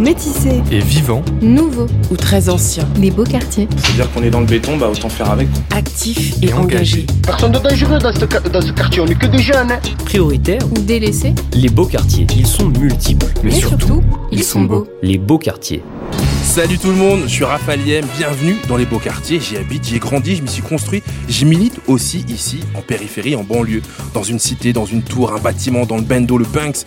[0.00, 3.68] Métissés, et vivant, nouveaux ou très anciens, Les Beaux Quartiers.
[3.76, 5.46] C'est-à-dire qu'on est dans le béton, bah autant faire avec.
[5.72, 7.04] actifs et, Et engagés.
[7.04, 7.06] engagés.
[7.26, 9.70] Personne de dangereux dans ce, ca- dans ce quartier, on n'est que des jeunes.
[9.70, 9.78] hein.
[10.06, 12.26] Prioritaires, Ou délaissés, les beaux quartiers.
[12.34, 13.26] Ils sont multiples.
[13.44, 14.86] mais, surtout, ils sont beaux.
[15.02, 15.82] Les beaux quartiers.
[16.42, 19.86] Salut tout le monde, je suis Raphaël Yem, bienvenue dans les beaux quartiers, j'y habite,
[19.86, 23.82] j'y ai grandi, je m'y suis construit, j'y milite aussi ici, en périphérie, en banlieue,
[24.14, 26.86] dans une cité, dans une tour, un bâtiment, dans le bendo, le Banks.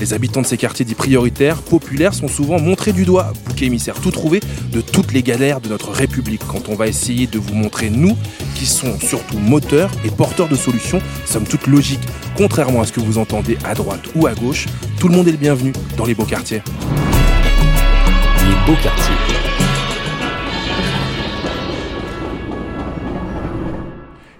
[0.00, 3.94] Les habitants de ces quartiers dits prioritaires, populaires, sont souvent montrés du doigt, bouc émissaire
[4.00, 6.42] tout trouvé de toutes les galères de notre République.
[6.46, 8.16] Quand on va essayer de vous montrer, nous,
[8.54, 12.02] qui sont surtout moteurs et porteurs de solutions, somme toute logique.
[12.36, 14.66] Contrairement à ce que vous entendez à droite ou à gauche,
[14.98, 16.62] tout le monde est le bienvenu dans les beaux quartiers.
[18.48, 19.31] Les beaux quartiers.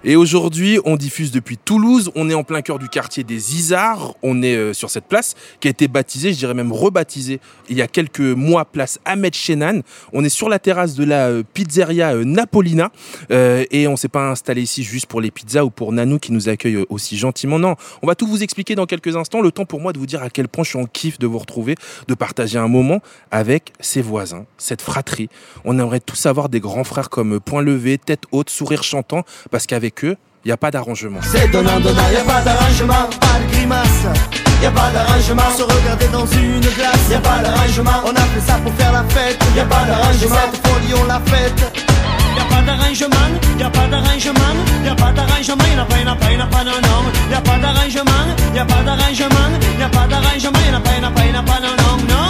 [0.05, 2.11] Et aujourd'hui, on diffuse depuis Toulouse.
[2.15, 4.15] On est en plein cœur du quartier des Isards.
[4.21, 7.77] On est euh, sur cette place qui a été baptisée, je dirais même rebaptisée, il
[7.77, 9.79] y a quelques mois, place Ahmed Chenan.
[10.11, 12.91] On est sur la terrasse de la euh, pizzeria euh, Napolina.
[13.29, 16.49] Et on s'est pas installé ici juste pour les pizzas ou pour Nanou qui nous
[16.49, 17.57] accueille aussi gentiment.
[17.57, 19.41] Non, on va tout vous expliquer dans quelques instants.
[19.41, 21.27] Le temps pour moi de vous dire à quel point je suis en kiff de
[21.27, 21.75] vous retrouver,
[22.07, 22.99] de partager un moment
[23.31, 25.29] avec ses voisins, cette fratrie.
[25.63, 29.65] On aimerait tous avoir des grands frères comme Point Levé, Tête Haute, Sourire Chantant, parce
[29.65, 31.19] qu'avec eux, il n'y a pas d'arrangement.
[31.21, 34.05] C'est donnant, donnant, y a pas d'arrangement, pas de grimace.
[34.61, 37.09] Y a pas d'arrangement, se regarder dans une glace.
[37.09, 39.37] Y a pas d'arrangement, on a fait ça pour faire la fête.
[39.55, 41.83] Y a pas d'arrangement, cette folie on l'a faite.
[42.35, 45.85] Y a pas d'arrangement, y a pas d'arrangement, y a pas d'arrangement, y en a
[45.85, 47.03] pas, y en a pas, y en a pas, non, non.
[47.29, 50.81] Y a pas d'arrangement, y a pas d'arrangement, y a pas d'arrangement, y en a
[50.81, 52.27] pas, y en a pas, a pas, non, non, non.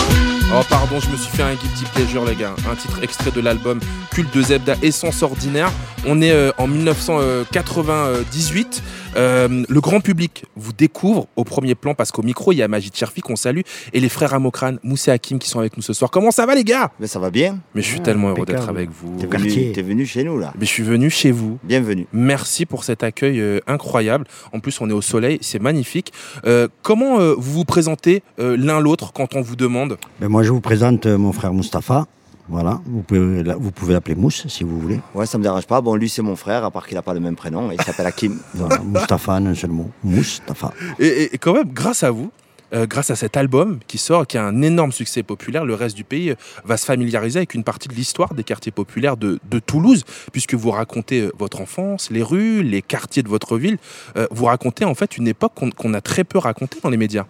[0.55, 2.53] Oh pardon, je me suis fait un guilty pleasure les gars.
[2.71, 3.79] Un titre extrait de l'album
[4.11, 5.71] Culte de Zebda Essence Ordinaire.
[6.05, 8.83] On est euh, en 1998.
[9.15, 12.67] Euh, le grand public vous découvre au premier plan parce qu'au micro il y a
[12.67, 13.61] Magid Cherfi qu'on salue
[13.93, 16.11] et les frères Amokran, Moussa Hakim qui sont avec nous ce soir.
[16.11, 16.91] Comment ça va les gars?
[16.99, 17.59] Mais ça va bien.
[17.73, 19.15] Mais je suis Ah, tellement heureux d'être avec vous.
[19.19, 20.53] T'es venu, t'es venu chez nous là.
[20.59, 21.57] Mais je suis venu chez vous.
[21.63, 22.07] Bienvenue.
[22.11, 24.25] Merci pour cet accueil euh, incroyable.
[24.51, 26.11] En plus, on est au soleil, c'est magnifique.
[26.45, 29.97] Euh, comment euh, vous vous présentez euh, l'un l'autre quand on vous demande?
[30.19, 32.07] Ben moi, je vous présente euh, mon frère Mustapha.
[32.49, 34.99] Voilà, vous pouvez, la- vous pouvez l'appeler Mousse si vous voulez.
[35.15, 35.79] Ouais, ça me dérange pas.
[35.81, 37.71] Bon, lui c'est mon frère, à part qu'il a pas le même prénom.
[37.71, 38.37] Il s'appelle Hakim.
[38.53, 39.89] Voilà, Mustapha, en un seul mot.
[40.03, 40.73] Mustapha.
[40.99, 42.31] Et, et- et quand même, grâce à vous,
[42.73, 45.95] euh, grâce à cet album qui sort, qui a un énorme succès populaire, le reste
[45.95, 49.39] du pays euh, va se familiariser avec une partie de l'histoire des quartiers populaires de,
[49.49, 53.77] de Toulouse, puisque vous racontez euh, votre enfance, les rues, les quartiers de votre ville.
[54.17, 56.97] Euh, vous racontez en fait une époque qu'on qu'on a très peu racontée dans les
[56.97, 57.25] médias.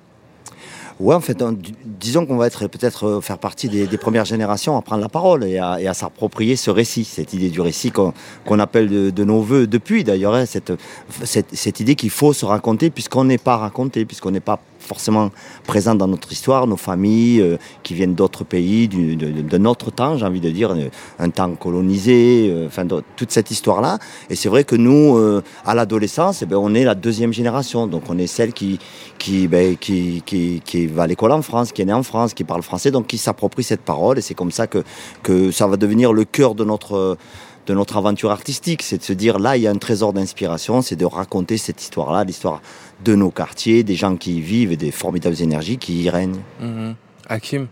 [0.99, 4.77] Ouais, en fait, dis- disons qu'on va être peut-être euh, faire partie des, premières générations
[4.77, 9.13] à prendre la parole et à, s'approprier ce récit, cette idée du récit qu'on appelle
[9.13, 13.57] de, nos voeux depuis d'ailleurs, hein, cette idée qu'il faut se raconter puisqu'on n'est pas
[13.57, 15.31] raconté, puisqu'on n'est pas forcément
[15.65, 19.57] présent dans notre histoire, nos familles euh, qui viennent d'autres pays, du- de, de- de
[19.57, 20.89] notre temps, j'ai envie de dire, euh,
[21.19, 22.67] un temps colonisé, euh,
[23.15, 23.97] toute cette histoire-là.
[24.29, 25.17] Et c'est vrai que nous,
[25.65, 30.87] à l'adolescence, eh ben, on est la deuxième génération, donc on est celle ben, qui,
[30.87, 33.17] va à l'école en France, qui est née en France, qui parle français, donc qui
[33.17, 34.17] s'approprie cette parole.
[34.17, 37.17] Et c'est comme ça que ça va devenir le cœur de notre,
[37.65, 38.81] de notre aventure artistique.
[38.81, 41.81] C'est de se dire, là, il y a un trésor d'inspiration, c'est de raconter cette
[41.81, 42.61] histoire-là, l'histoire
[43.03, 46.41] de nos quartiers, des gens qui y vivent et des formidables énergies qui y règnent.
[46.59, 46.95] Mhm.
[47.29, 47.67] Hakim?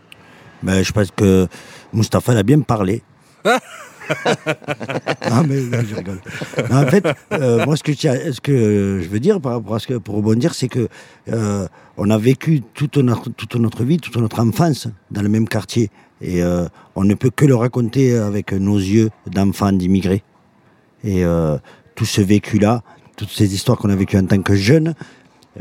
[0.63, 1.47] Ben, je pense que
[1.94, 3.02] Mustapha, il a bien parlé.
[5.22, 6.22] ah, mais non, je rigole.
[6.69, 10.53] Non, en fait, euh, moi, ce que, je veux dire par ce que, pour rebondir,
[10.53, 10.88] c'est que
[11.29, 11.67] euh,
[11.97, 15.90] on a vécu toute notre, toute notre vie, toute notre enfance dans le même quartier.
[16.22, 20.23] Et euh, on ne peut que le raconter avec nos yeux d'enfants d'immigrés.
[21.03, 21.23] Et
[21.95, 22.84] tout ce vécu-là,
[23.17, 24.94] toutes ces histoires qu'on a vécues en tant que jeunes,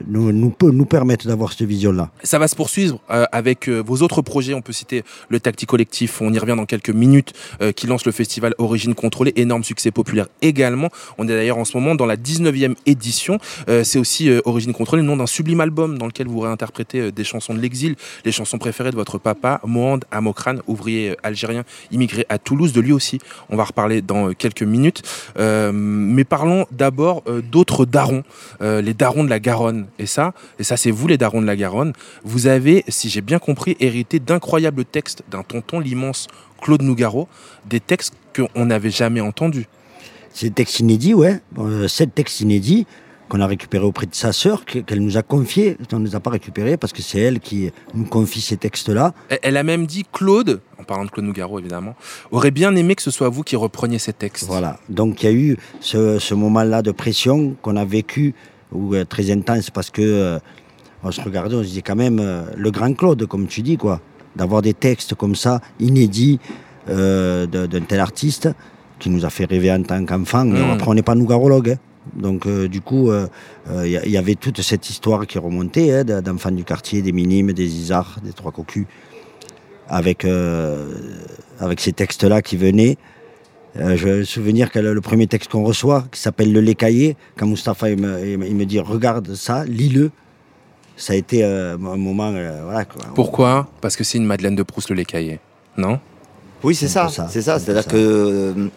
[0.06, 2.10] nous, nous, peut nous permettre d'avoir cette vision-là.
[2.22, 4.54] Ça va se poursuivre euh, avec euh, vos autres projets.
[4.54, 8.06] On peut citer le Tacti Collectif, on y revient dans quelques minutes, euh, qui lance
[8.06, 10.90] le festival Origine Contrôlée, énorme succès populaire également.
[11.18, 13.38] On est d'ailleurs en ce moment dans la 19e édition.
[13.66, 17.54] C'est aussi Origine Contrôlée, le nom d'un sublime album dans lequel vous réinterprétez des chansons
[17.54, 22.72] de l'exil, les chansons préférées de votre papa, Mohand Amokran, ouvrier algérien immigré à Toulouse,
[22.72, 23.18] de lui aussi.
[23.48, 25.02] On va reparler dans quelques minutes.
[25.38, 28.22] Mais parlons d'abord d'autres darons,
[28.60, 29.79] les darons de la Garonne.
[29.98, 31.92] Et ça, et ça c'est vous les darons de la Garonne.
[32.24, 36.26] Vous avez, si j'ai bien compris, hérité d'incroyables textes d'un tonton, l'immense
[36.62, 37.28] Claude Nougaro,
[37.68, 39.66] des textes qu'on n'avait jamais entendus.
[40.32, 41.40] C'est des textes inédits, ouais.
[41.58, 42.86] Euh, sept textes inédits.
[43.28, 45.76] qu'on a récupéré auprès de sa sœur, que- qu'elle nous a confié.
[45.92, 49.14] On ne nous a pas récupéré parce que c'est elle qui nous confie ces textes-là.
[49.28, 51.94] Elle- Elle a même dit Claude, en parlant de Claude Nougaro évidemment,
[52.32, 54.46] aurait bien aimé que ce soit vous qui repreniez ces textes.
[54.48, 54.80] Voilà.
[54.88, 58.34] Donc il y a eu ce, ce moment-là de pression qu'on a vécu,
[58.72, 60.38] ou euh, très intense, parce que euh,
[61.02, 63.76] on se regardait, on se disait quand même euh, le grand Claude, comme tu dis,
[63.76, 64.00] quoi,
[64.36, 66.38] d'avoir des textes comme ça inédits
[66.86, 68.48] d'un tel artiste
[68.98, 70.44] qui nous a fait rêver en tant qu'enfant.
[70.46, 70.70] Et Mm.
[70.72, 71.70] Après, on n'est pas nougarologue.
[71.70, 71.78] hein.
[72.14, 73.26] Donc euh, du coup, euh,
[73.70, 77.52] euh, il y, avait toute cette histoire qui remontait hein, d'enfants du quartier, des minimes,
[77.52, 78.86] des isards, des trois cocus,
[79.88, 80.24] avec,
[81.58, 82.96] avec ces textes-là qui venaient.
[83.76, 86.74] Euh, je me souvenir que le, le premier texte qu'on reçoit, qui s'appelle Le lait
[86.74, 90.10] caillé, quand Mustapha il me, il dit regarde ça, lis-le,
[90.96, 92.32] ça a été euh, un moment.
[92.34, 93.02] euh, voilà, quoi.
[93.14, 93.68] Pourquoi?
[93.80, 95.38] Parce que c'est une Madeleine de Proust le lait caillé.
[95.76, 96.00] Non?
[96.64, 97.08] Oui, c'est ça.
[97.08, 97.58] ça, C'est ça.
[97.58, 97.90] C'est-à-dire ça.
[97.90, 98.68] que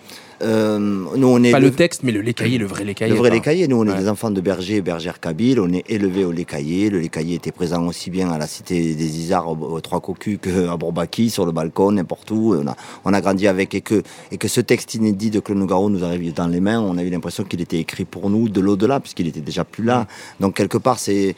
[0.41, 2.93] euh, nous, on est Pas le- le texte, mais le lait caillé, le vrai lait
[2.93, 3.11] caillé.
[3.11, 3.35] Le vrai quoi.
[3.37, 6.25] lait caillé, nous on est des enfants de bergers et bergères kabyles, on est élevés
[6.25, 6.89] au lait caillé.
[6.89, 9.99] Le lait caillé était présent aussi bien à la cité des Isards, au, au Trois
[10.01, 12.55] Cocus, qu'à Bourbaki, sur le balcon, n'importe où.
[12.55, 12.75] On a,
[13.05, 14.01] on a grandi avec et que,
[14.31, 17.03] et que ce texte inédit de Claude Nougaro nous arrive dans les mains, on a
[17.03, 20.07] eu l'impression qu'il était écrit pour nous de l'au-delà, puisqu'il était déjà plus là.
[20.39, 21.35] Donc quelque part, c'est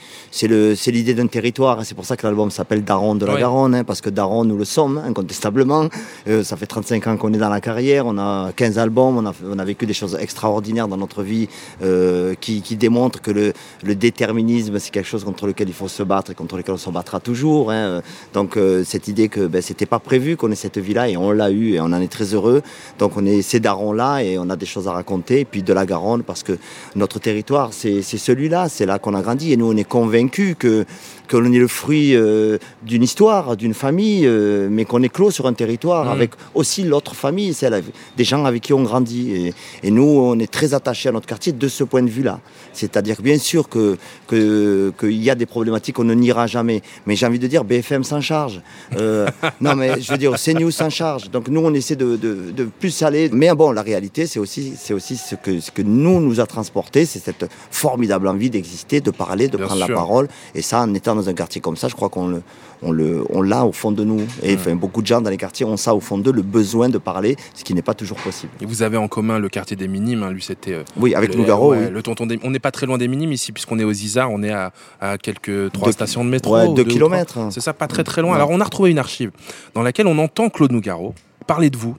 [0.87, 1.85] l'idée d'un territoire.
[1.85, 3.39] C'est pour ça que l'album s'appelle Daron de la Ouais.
[3.39, 5.89] Garonne, hein, parce que Daron, nous le sommes, hein, incontestablement.
[6.27, 9.25] Euh, ça fait 35 ans qu'on est dans la carrière, on a 15 on
[9.59, 11.47] a, vécu des choses extraordinaires dans notre vie
[11.81, 16.31] euh, qui, démontrent que le, déterminisme, c'est quelque chose contre lequel il faut se battre
[16.31, 17.71] et contre lequel on se battra toujours.
[17.71, 18.01] hein.
[18.33, 21.31] Donc euh, cette idée que ben, c'était pas prévu qu'on ait cette vie-là et on
[21.31, 22.61] l'a eu et on en est très heureux.
[22.99, 25.45] Donc on est ces darons-là et on a des choses à raconter.
[25.45, 26.57] Puis de la Garonne, parce que
[26.95, 29.51] notre territoire, c'est celui-là, c'est là qu'on a grandi.
[29.51, 30.85] Et nous, on est convaincus que
[31.27, 35.31] que l'on est le fruit euh, d'une histoire, d'une famille, euh, mais qu'on est clos
[35.31, 36.11] sur un territoire Mhm.
[36.11, 37.83] avec aussi l'autre famille, celle
[38.17, 39.31] des gens avec qui on grandit.
[39.31, 39.53] Et,
[39.87, 42.39] et nous, on est très attachés à notre quartier de ce point de vue-là.
[42.73, 46.81] C'est-à-dire que bien sûr que que- qu'il y a des problématiques, on ne n'ira jamais.
[47.05, 48.61] Mais j'ai envie de dire, BFM s'en charge.
[48.97, 49.27] Euh,
[49.61, 51.29] non, mais je veux dire, CNews s'en charge.
[51.29, 53.29] Donc nous, on essaie de, de- de plus aller.
[53.31, 56.45] Mais bon, la réalité, c'est aussi, c'est aussi ce, que, ce que nous nous a
[56.45, 59.89] transporté, c'est cette formidable envie d'exister, de parler, de Bien prendre sûr.
[59.89, 60.27] la parole.
[60.53, 62.41] Et ça, en étant dans un quartier comme ça, je crois qu'on le,
[62.81, 64.21] on le, on l'a au fond de nous.
[64.43, 66.89] Et enfin, beaucoup de gens dans les quartiers ont ça au fond d'eux, le besoin
[66.89, 68.51] de parler, ce qui n'est pas toujours possible.
[68.61, 70.73] Et vous avez en commun le quartier des Minimes, hein, lui c'était...
[70.73, 71.91] euh, Oui, avec Nougaro, ouais, oui.
[71.91, 74.31] le tonton des- On n'est pas très loin des Minimes ici, puisqu'on est aux Isards,
[74.31, 74.71] on est à,
[75.01, 76.55] à quelques trois Deux- stations de métro.
[76.55, 77.33] Ouais, ou deux kilomètres.
[77.33, 77.49] trois.
[77.51, 78.31] C'est ça, pas très très loin.
[78.31, 78.35] Ouais.
[78.37, 79.31] Alors on a retrouvé une archive
[79.73, 81.13] dans laquelle on entend Claude Nougaro
[81.45, 81.95] parler de vous.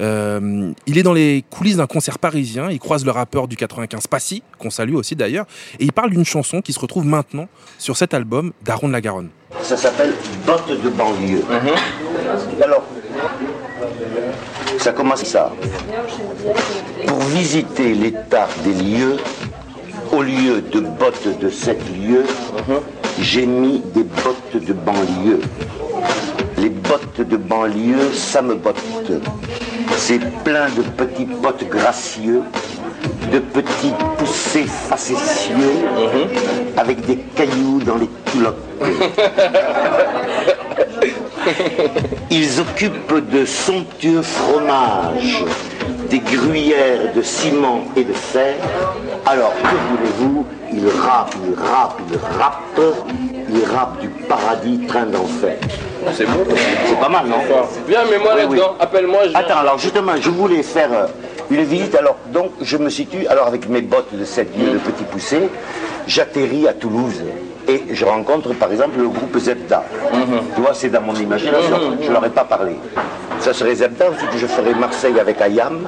[0.00, 4.06] Euh, il est dans les coulisses d'un concert parisien, il croise le rappeur du 95
[4.06, 5.46] Passy, qu'on salue aussi d'ailleurs,
[5.78, 7.48] et il parle d'une chanson qui se retrouve maintenant
[7.78, 9.30] sur cet album Daron de la Garonne.
[9.62, 10.14] Ça s'appelle
[10.46, 11.44] Botte de banlieue.
[12.62, 12.84] Alors,
[14.78, 15.52] ça commence ça.
[17.06, 19.16] Pour visiter l'état des lieux,
[20.12, 22.24] au lieu de bottes de sept lieux,
[23.20, 25.40] j'ai mis des bottes de banlieue.
[26.60, 28.76] Les bottes de banlieue, ça me botte.
[29.96, 32.42] C'est plein de petits potes gracieux,
[33.32, 35.86] de petits poussés facétieux,
[36.76, 38.62] avec des cailloux dans les culottes.
[42.30, 45.42] Ils occupent de somptueux fromages,
[46.10, 48.56] des gruyères de ciment et de fer.
[49.24, 50.44] Alors, que voulez-vous?
[50.72, 52.78] Ils rappent, ils rappent, ils rappent.
[53.52, 55.56] Ils rappent du paradis, train d'enfer.
[56.12, 56.44] C'est bon.
[56.86, 57.36] C'est pas mal, non
[57.88, 58.70] Viens, mets-moi Oui, là-dedans.
[58.72, 58.76] oui.
[58.80, 59.18] Appelle-moi.
[59.32, 59.36] je.
[59.36, 61.06] Attends, alors justement, je voulais faire euh,
[61.50, 61.94] une visite.
[61.96, 65.48] Alors, donc, je me situe, alors avec mes bottes de 7 lieues de petit poussé,
[66.06, 67.22] j'atterris à Toulouse.
[67.70, 69.84] Et je rencontre par exemple le groupe Zebda.
[70.54, 71.76] Tu vois, c'est dans mon imagination.
[72.02, 72.72] Je ne leur ai pas parlé.
[73.38, 75.78] Ça serait Zebda, ensuite je ferais Marseille avec Ayam.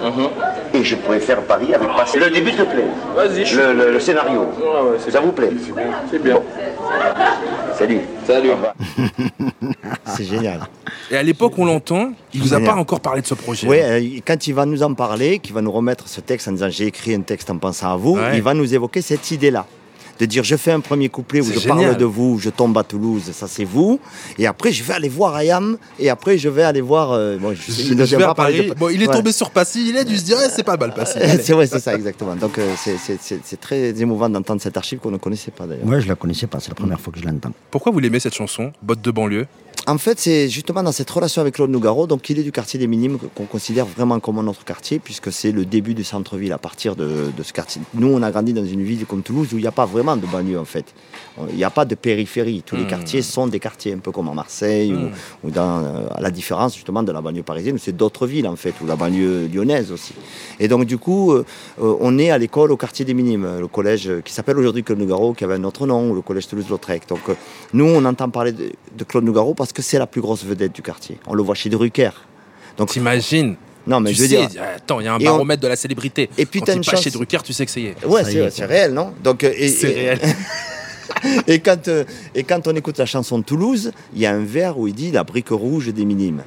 [0.75, 2.19] Et je pourrais faire Paris avec Passy.
[2.19, 2.87] Le début te plaît
[3.17, 4.41] Vas-y, je- le, le- le scénario.
[4.41, 5.51] Ouais, ouais, c'est Ça vous plaît
[6.11, 6.39] C'est bien.
[7.79, 8.01] Salut.
[8.27, 8.51] Salut.
[8.51, 8.75] Au revoir.
[10.05, 10.61] C'est génial.
[11.11, 12.75] Et à l'époque, on l'entend, il vous a Génial.
[12.75, 13.67] pas encore parlé de ce projet.
[13.67, 16.53] Oui, euh, quand il va nous en parler, qu'il va nous remettre ce texte en
[16.53, 18.33] disant j'ai écrit un texte en pensant à vous, Ouais.
[18.37, 19.67] il va nous évoquer cette idée-là.
[20.23, 22.85] De dire je fais un premier couplet où je parle de vous, je tombe à
[22.85, 23.99] Toulouse, ça c'est vous.
[24.39, 27.11] Et après je vais aller voir Ayam, et après je vais aller voir.
[27.11, 28.69] euh, bon, je, Je, il ne je vais vient à pas parler Paris.
[28.71, 29.15] de- Bon, il est Ouais.
[29.17, 31.19] tombé sur Passy, il a dû se dire, eh, c'est pas mal Passy.
[31.43, 32.37] c'est ouais, c'est ça exactement.
[32.37, 35.67] Donc euh, c'est- c'est c'est- c'est très émouvant d'entendre cette archive qu'on ne connaissait pas
[35.67, 35.87] d'ailleurs.
[35.87, 37.51] Moi, je la connaissais pas, c'est la première fois que je l'entends.
[37.73, 39.47] Pourquoi vous l'aimez cette chanson, Botte de banlieue?
[39.89, 42.79] En fait, c'est justement dans cette relation avec Claude Nougaro, donc il est du quartier
[42.79, 46.59] des Minimes qu'on considère vraiment comme notre quartier, puisque c'est le début du centre-ville à
[46.59, 47.83] partir de, de ce quartier.
[47.95, 50.17] Nous, on a grandi dans une ville comme Toulouse où il n'y a pas vraiment
[50.17, 50.85] de banlieue en fait.
[51.51, 52.63] Il n'y a pas de périphérie.
[52.65, 52.89] Tous les Hmm.
[52.89, 56.31] quartiers sont des quartiers, un peu comme à Marseille ou, ou dans, euh, à la
[56.31, 59.49] différence justement de la banlieue parisienne, où c'est d'autres villes en fait, ou la banlieue
[59.53, 60.15] lyonnaise aussi.
[60.61, 61.45] Et donc du coup, euh,
[61.81, 64.99] euh, on est à l'école au quartier des Minimes, le collège qui s'appelle aujourd'hui Claude
[64.99, 67.09] Nougaro, qui avait un autre nom, ou le collège Toulouse-Lautrec.
[67.09, 67.35] Donc euh,
[67.73, 70.73] nous, on entend parler de, de Claude Nougaro parce que c'est la plus grosse vedette
[70.73, 71.19] du quartier.
[71.27, 72.11] On le voit chez Drucker.
[72.77, 74.63] Donc T'imagines non, mais tu je veux sais, dire.
[74.77, 76.31] attends, il y a un on- baromètre de la célébrité.
[76.39, 77.03] Et puis Quand t'as une passe chance.
[77.03, 78.05] chez Drucker, tu sais que ça y est.
[78.07, 79.13] Ouais, c'est est, c'est réel, non?
[79.25, 80.21] Donc, euh, et, C'est et- réel.
[81.49, 84.45] et quand, euh, et quand on écoute la chanson de Toulouse, il y a un
[84.45, 86.43] vers où il dit la brique rouge des minimes.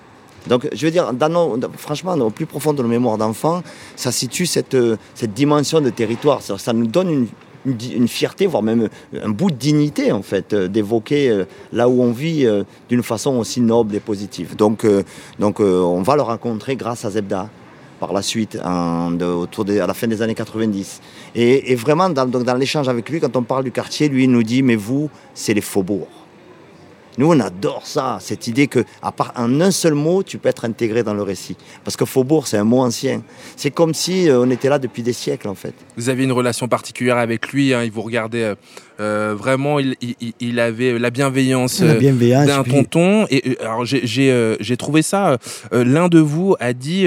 [0.48, 3.64] Donc, je veux dire, dans nos- dans- franchement, au plus profond de nos mémoires d'enfants,
[3.98, 6.42] ça situe cette, euh, cette dimension de territoire.
[6.42, 7.28] Ça, ça nous donne une,
[7.66, 8.90] une fierté, voire même
[9.22, 13.04] un bout de dignité, en fait, euh, d'évoquer euh, là où on vit euh, d'une
[13.04, 14.56] façon aussi noble et positive.
[14.56, 15.04] Donc, euh,
[15.40, 17.50] donc euh, on va le rencontrer grâce à Zebda
[18.00, 18.58] par la suite,
[19.22, 21.02] autour à la fin des années 90.
[21.34, 24.44] Et, vraiment, dans, dans l'échange avec lui, quand on parle du quartier, lui, il nous
[24.44, 26.25] dit, mais vous, c'est les faubourgs.
[27.18, 30.50] Nous, on adore ça, cette idée que, à part en un seul mot, tu peux
[30.50, 31.56] être intégré dans le récit.
[31.84, 33.22] Parce que faubourg, c'est un mot ancien.
[33.56, 35.74] C'est comme si euh, on était là depuis des siècles, en fait.
[35.96, 38.56] Vous avez une relation particulière avec lui, hein, il vous regardait
[39.00, 42.48] euh, vraiment, il, il- il- il avait la bienveillance La euh, bienveillance.
[42.48, 43.26] d'un puis- tonton.
[43.30, 45.38] Et euh, alors j'ai j'ai, euh, j'ai trouvé ça.
[45.72, 47.06] L'un de vous a dit,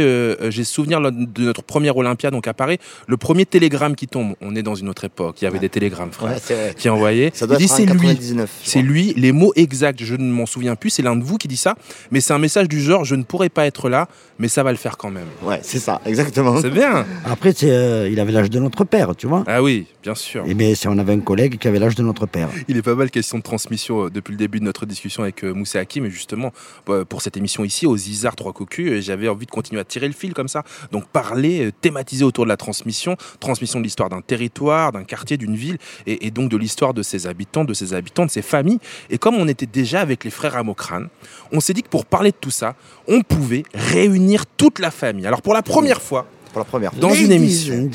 [0.51, 4.35] j'ai souvenir de notre première Olympia, donc à Paris, le premier télégramme qui tombe.
[4.41, 5.37] On est dans une autre époque.
[5.41, 5.61] Il y avait Ouais.
[5.61, 6.37] des télégrammes, frère,
[6.77, 7.31] qui envoyaient.
[7.35, 7.93] Ça doit il dit c'est lui.
[8.01, 8.51] 99.
[8.65, 11.37] je C'est lui, les mots exacts, je ne m'en souviens plus, c'est l'un de vous
[11.39, 11.75] qui dit ça,
[12.11, 14.71] mais c'est un message du genre, je ne pourrais pas être là, mais ça va
[14.71, 15.27] le faire quand même.
[15.43, 16.61] Ouais, c'est ça, exactement.
[16.61, 19.45] C'est bien Après, c'est, euh, il avait l'âge de notre père, tu vois.
[19.47, 20.45] Ah oui, bien sûr.
[20.47, 22.49] Et bien, c'est- on avait un collègue qui avait l'âge de notre père.
[22.69, 25.45] Il est pas mal question de transmission euh, depuis le début de notre discussion avec
[25.45, 26.05] euh, Moussa Hakim.
[26.07, 26.53] Et justement,
[26.89, 29.85] euh, pour cette émission ici, aux Isard 3 Cocus, euh, j'avais envie de continuer à
[29.85, 30.65] tirer le fil comme ça.
[30.93, 35.57] Donc parler, thématiser autour de la transmission, transmission de l'histoire d'un territoire, d'un quartier, d'une
[35.57, 38.79] ville, et, et donc de l'histoire de ses habitants, de ses habitants, de ses familles.
[39.11, 41.09] Et comme on était déjà avec les frères Amokrane,
[41.53, 42.75] on s'est dit que pour parler de tout ça,
[43.07, 45.27] on pouvait réunir toute la famille.
[45.27, 47.01] Alors pour la première fois, Pour la première fois.
[47.01, 47.91] dans une émission,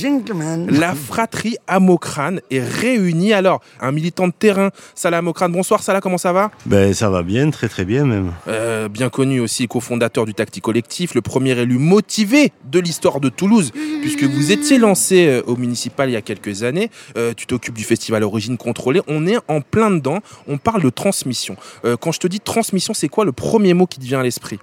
[0.70, 3.34] la fratrie Amokrane est réunie.
[3.34, 5.52] Alors, un militant de terrain, Salah Amokrane.
[5.52, 6.52] Bonsoir Salah, comment ça va?
[6.66, 8.32] Ben ça va bien, très très bien même.
[8.48, 13.30] Euh, Bien connu aussi, cofondateur du Tacti Collectif, le premier élu motivé de l'histoire de
[13.30, 16.90] Toulouse, puisque vous étiez lancé euh, au municipal il y a quelques années.
[17.18, 19.02] Euh, tu t'occupes du festival Origine Contrôlée.
[19.08, 20.20] On est en plein dedans.
[20.48, 21.56] On parle de transmission.
[21.86, 24.24] Euh, quand je te dis transmission, c'est quoi le premier mot qui te vient à
[24.24, 24.60] l'esprit?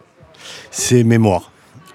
[0.71, 1.50] C'est mémoire.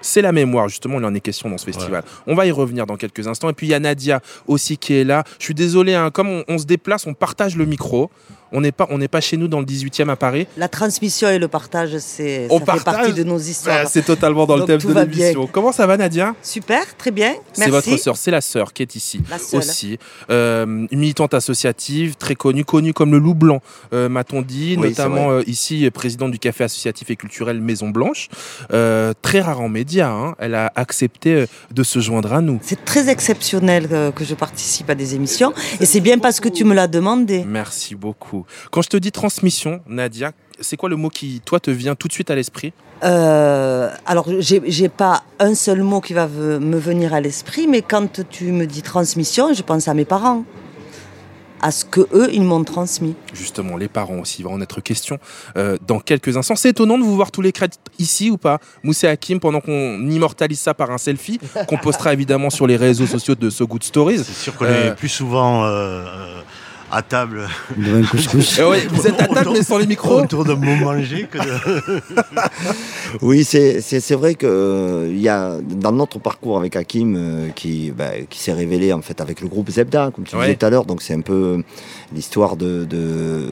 [0.06, 2.02] C'est la mémoire, justement, il en est question dans ce festival.
[2.26, 3.50] On va y revenir dans quelques instants.
[3.50, 5.24] Et puis il y a Nadia aussi qui est là.
[5.38, 8.10] Je suis désolé, hein, comme on, on se déplace, on partage le micro.
[8.52, 10.46] On n'est pas, on n'est pas chez nous dans le 18e à Paris.
[10.56, 13.88] La transmission et le partage, c'est, ça fait partage partie de nos histoires.
[13.88, 15.48] C'est totalement dans le thème de l'émission.
[15.50, 16.34] Comment ça va, Nadia?
[16.42, 17.34] Super, très bien.
[17.52, 19.60] C'est votre sœur, c'est la sœur qui est ici La seule.
[19.60, 19.98] aussi.
[20.30, 23.60] Euh, une militante associative, très connue, connue comme le loup blanc,
[23.92, 27.88] euh, m'a-t-on dit, Oui, notamment euh, ici euh, présidente du café associatif et culturel Maison
[27.90, 28.28] Blanche.
[28.72, 30.34] Euh, très rare en médias, hein.
[30.38, 32.58] elle a accepté euh, de se joindre à nous.
[32.62, 35.52] C'est très exceptionnel euh, que je participe à des émissions.
[35.80, 37.44] Et c'est bien parce que tu me l'as demandé.
[37.46, 38.35] Merci beaucoup.
[38.70, 42.08] Quand je te dis transmission, Nadia, c'est quoi le mot qui, toi, te vient tout
[42.08, 42.72] de suite à l'esprit?
[43.04, 48.22] Euh, alors, j'ai pas un seul mot qui va me venir à l'esprit, mais quand
[48.30, 50.44] tu me dis transmission, je pense à mes parents.
[51.62, 53.14] À ce que eux, ils m'ont transmis.
[53.32, 55.18] Justement, les parents aussi, il va en être question
[55.56, 56.54] euh, dans quelques instants.
[56.54, 59.98] C'est étonnant de vous voir tous les crédits ici ou pas Moussa Hakim, pendant qu'on
[60.06, 63.84] immortalise ça par un selfie, qu'on postera évidemment sur les réseaux sociaux de So Good
[63.84, 64.18] Stories.
[64.18, 65.68] C'est sûr qu'on Euh, est plus souvent euh,
[66.06, 66.40] euh,
[66.90, 67.48] à table.
[67.76, 68.58] Devant un couscous.
[68.58, 71.38] Eh ouais, vous êtes à table mais sans les micros Autour d'un mot manger que
[71.38, 72.02] de...
[73.22, 77.16] Oui, c'est c'est- c'est vrai que euh, il y a dans notre parcours avec Hakim
[77.16, 80.42] euh, qui, bah, qui s'est révélé en fait avec le groupe Zebda, comme tu Ouais.
[80.46, 80.84] disais tout à l'heure.
[80.84, 81.62] Donc c'est un peu
[82.14, 83.50] l'histoire de, de, de-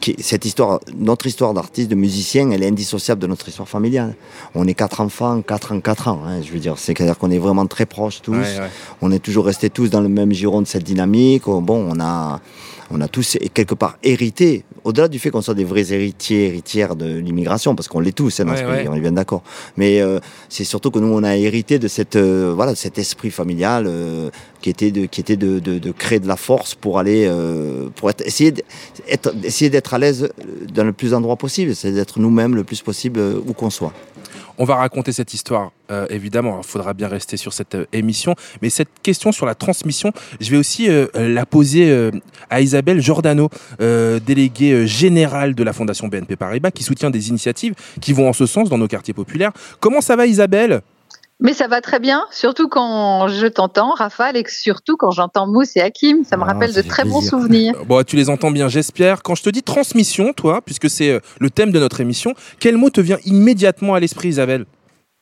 [0.00, 4.14] qui- cette histoire, notre histoire d'artiste, de musicien, elle est indissociable de notre histoire familiale.
[4.54, 6.22] On est quatre enfants, quatre en quatre ans.
[6.26, 8.32] hein, je veux dire, c'est-à-dire qu'on est vraiment très proches tous.
[8.32, 8.70] Ouais, ouais.
[9.02, 11.44] On est toujours restés tous dans le même giron de cette dynamique.
[11.46, 12.40] Bon, on a,
[12.90, 16.96] on a tous quelque part hérité, au-delà du fait qu'on soit des vrais héritiers, héritières
[16.96, 18.78] de l'immigration, parce qu'on l'est tous hein, dans Ouais, ce ouais.
[18.78, 19.42] pays, on est bien d'accord.
[19.76, 20.18] Mais euh,
[20.48, 24.30] c'est surtout que nous, on a hérité de cette, euh, voilà, cet esprit familial euh,
[24.60, 27.88] qui était de, qui était de, de, de créer de la force pour aller, euh,
[27.94, 30.28] pour être, essayer d'être, essayer d'être à l'aise
[30.74, 33.92] dans le plus d'endroits possible, c'est d'être nous-mêmes le plus possible où qu'on soit.
[34.62, 36.60] On va raconter cette histoire, euh, évidemment.
[36.62, 38.34] Il faudra bien rester sur cette euh, émission.
[38.60, 42.10] Mais cette question sur la transmission, je vais aussi euh, la poser
[42.50, 43.48] à Isabelle Giordano,
[43.78, 48.44] déléguée générale de la Fondation BNP Paribas, qui soutient des initiatives qui vont en ce
[48.44, 49.52] sens dans nos quartiers populaires.
[49.80, 50.82] Comment ça va, Isabelle?
[51.40, 55.76] Mais ça va très bien, surtout quand je t'entends, Raphaël, et surtout quand j'entends Mousse
[55.76, 56.22] et Hakim.
[56.24, 57.74] Ça me Ah, rappelle de très bons souvenirs.
[57.86, 59.22] Bon, tu les entends bien, j'espère.
[59.22, 62.76] Quand je te dis transmission, toi, puisque c'est euh, le thème de notre émission, quel
[62.76, 64.66] mot te vient immédiatement à l'esprit, Isabelle?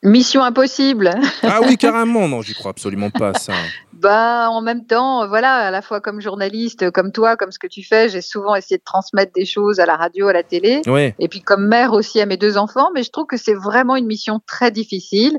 [0.03, 1.11] Mission impossible.
[1.43, 2.27] Ah oui, carrément.
[2.29, 3.53] Non, j'y crois absolument pas, ça.
[3.93, 7.67] Bah, en même temps, voilà, à la fois comme journaliste, comme toi, comme ce que
[7.67, 10.79] tu fais, j'ai souvent essayé de transmettre des choses à la radio, à la télé.
[10.87, 11.15] Ouais.
[11.19, 13.97] Et puis comme mère aussi à mes deux enfants, mais je trouve que c'est vraiment
[13.97, 15.37] une mission très difficile.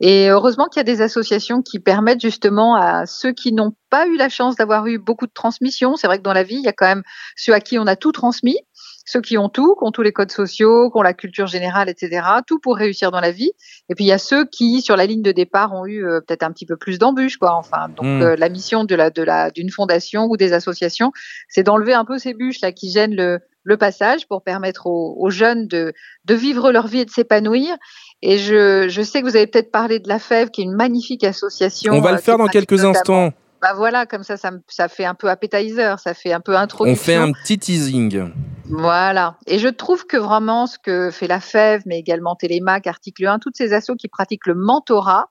[0.00, 4.06] Et heureusement qu'il y a des associations qui permettent justement à ceux qui n'ont pas
[4.06, 5.96] eu la chance d'avoir eu beaucoup de transmission.
[5.96, 7.02] C'est vrai que dans la vie, il y a quand même
[7.34, 8.58] ceux à qui on a tout transmis,
[9.06, 11.88] ceux qui ont tout, qui ont tous les codes sociaux, qui ont la culture générale,
[11.88, 12.26] etc.
[12.46, 13.52] Tout pour réussir dans la vie.
[13.88, 16.20] Et puis il y a ceux qui, sur la ligne de départ, ont eu euh,
[16.20, 17.54] peut-être un petit peu plus d'embûches, quoi.
[17.54, 18.22] Enfin, donc Mm.
[18.22, 21.10] euh, la mission de la de la d'une fondation ou des associations,
[21.48, 25.16] c'est d'enlever un peu ces bûches là qui gênent le le passage pour permettre aux,
[25.18, 25.92] aux jeunes de,
[26.24, 27.76] de vivre leur vie et de s'épanouir.
[28.22, 30.76] Et je, je sais que vous avez peut-être parlé de la FEV, qui est une
[30.76, 31.92] magnifique association.
[31.92, 33.32] On va le euh, faire dans quelques instants.
[33.60, 37.02] Bah voilà, comme ça, ça, ça fait un peu appetizer, ça fait un peu introduction.
[37.02, 38.30] On fait un petit teasing.
[38.68, 39.36] Voilà.
[39.46, 43.38] Et je trouve que vraiment ce que fait la FEV, mais également Télémac, Article 1,
[43.40, 45.26] toutes ces assos qui pratiquent le mentorat,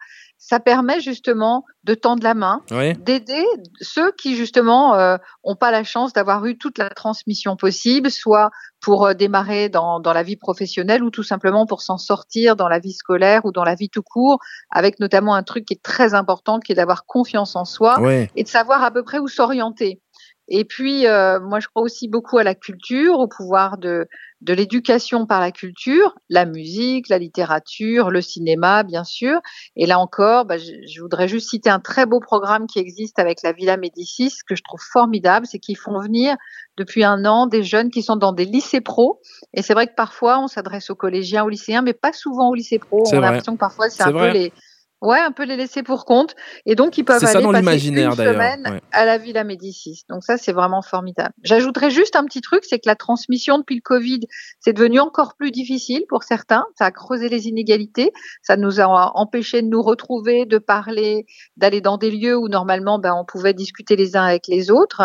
[0.45, 2.61] ça permet justement de tendre la main,
[2.99, 3.43] d'aider
[3.81, 8.51] ceux qui justement euh, ont pas la chance d'avoir eu toute la transmission possible, soit
[8.79, 12.67] pour euh, démarrer dans, dans la vie professionnelle ou tout simplement pour s'en sortir dans
[12.67, 14.37] la vie scolaire ou dans la vie tout court,
[14.69, 17.97] avec notamment un truc qui est très important, qui est d'avoir confiance en soi
[18.35, 19.99] et de savoir à peu près où s'orienter.
[20.47, 24.07] Et puis, euh, moi, je crois aussi beaucoup à la culture, au pouvoir de,
[24.41, 29.39] de l'éducation par la culture, la musique, la littérature, le cinéma, bien sûr.
[29.75, 33.17] Et là encore, bah, je, je voudrais juste citer un très beau programme qui existe
[33.17, 36.35] avec la Villa Médicis, que je trouve formidable, c'est qu'ils font venir
[36.77, 39.21] depuis un an des jeunes qui sont dans des lycées pro.
[39.53, 42.55] Et c'est vrai que parfois, on s'adresse aux collégiens, aux lycéens, mais pas souvent aux
[42.55, 43.03] lycées pro.
[43.11, 44.31] On a l'impression que parfois, c'est C'est un vrai.
[44.31, 44.53] peu les...
[45.01, 46.35] Ouais, un peu les laisser pour compte.
[46.65, 48.81] Et donc, ils peuvent ça aller dans passer une semaine ouais.
[48.91, 50.03] à la Villa Médicis.
[50.09, 51.33] Donc ça, c'est vraiment formidable.
[51.43, 54.21] J'ajouterais juste un petit truc, c'est que la transmission depuis le Covid,
[54.59, 56.65] c'est devenu encore plus difficile pour certains.
[56.77, 58.13] Ça a creusé les inégalités.
[58.41, 61.25] Ça nous a empêché de nous retrouver, de parler,
[61.57, 65.03] d'aller dans des lieux où normalement, ben, on pouvait discuter les uns avec les autres.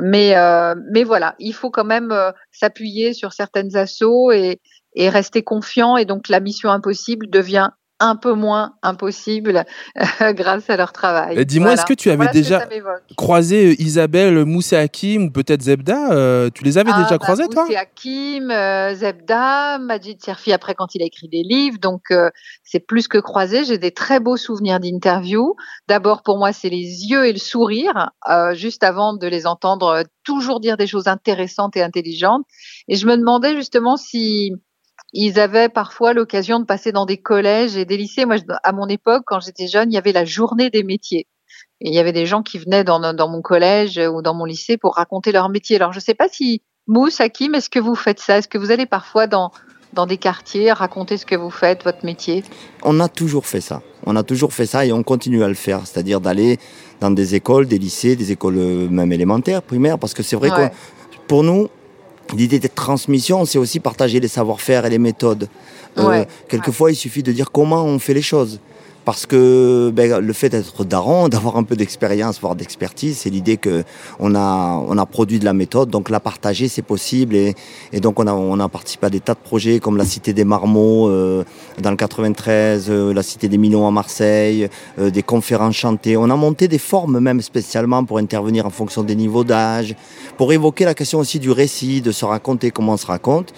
[0.00, 4.60] Mais, euh, mais voilà, il faut quand même euh, s'appuyer sur certaines assauts et,
[4.94, 5.96] et rester confiant.
[5.96, 9.64] Et donc, la mission impossible devient un peu moins impossible
[10.20, 11.38] euh, grâce à leur travail.
[11.38, 11.80] Et Dis-moi, Voilà.
[11.80, 12.66] est-ce que tu avais Voilà déjà
[13.16, 17.18] croisé euh, Isabelle, Moussa Hakim ou peut-être Zebda euh, Tu les avais Ah, déjà bah,
[17.18, 17.62] croisés, toi?
[17.64, 21.78] Moussi Hakim, euh, Zebda, Majid Serfi après quand il a écrit des livres.
[21.78, 22.30] Donc euh,
[22.64, 23.64] c'est plus que croisé.
[23.64, 25.54] J'ai des très beaux souvenirs d'interviews.
[25.88, 28.10] D'abord pour moi c'est les yeux et le sourire
[28.54, 32.44] juste avant de les entendre toujours dire des choses intéressantes et intelligentes.
[32.88, 34.52] Et je me demandais justement si
[35.14, 38.26] ils avaient parfois l'occasion de passer dans des collèges et des lycées.
[38.26, 41.26] Moi, je- à mon époque, quand j'étais jeune, il y avait la journée des métiers.
[41.80, 44.44] Et il y avait des gens qui venaient dans, dans mon collège ou dans mon
[44.44, 45.76] lycée pour raconter leur métier.
[45.76, 48.38] Alors, je ne sais pas si, Mousse, Hakim, est-ce que vous faites ça?
[48.38, 49.50] Est-ce que vous allez parfois dans,
[49.92, 52.42] dans des quartiers raconter ce que vous faites, votre métier?
[52.82, 53.82] On a toujours fait ça.
[54.06, 55.86] On a toujours fait ça et on continue à le faire.
[55.86, 56.58] C'est-à-dire d'aller
[57.00, 60.50] dans des écoles, des lycées, des écoles euh, même élémentaires, primaires, parce que c'est vrai
[60.50, 60.70] Ouais.
[60.70, 61.68] que pour nous,
[62.36, 65.48] l'idée de transmission, c'est aussi partager les savoir-faire et les méthodes.
[65.98, 66.28] Euh, Ouais.
[66.48, 68.60] quelquefois, il suffit de dire comment on fait les choses.
[69.04, 73.56] Parce que ben, le fait d'être daron, d'avoir un peu d'expérience, voire d'expertise, c'est l'idée
[73.56, 73.84] que
[74.18, 77.36] on a, on a produit de la méthode, donc la partager, c'est possible.
[77.36, 77.54] Et,
[78.00, 80.44] donc on a, on a participé à des tas de projets comme la Cité des
[80.44, 81.44] Marmots euh,
[81.80, 86.16] dans le 93, euh, la Cité des Milons à Marseille, euh, des conférences chantées.
[86.16, 89.94] On a monté des formes même spécialement pour intervenir en fonction des niveaux d'âge,
[90.36, 93.52] pour évoquer la question aussi du récit, de se raconter comment on se raconte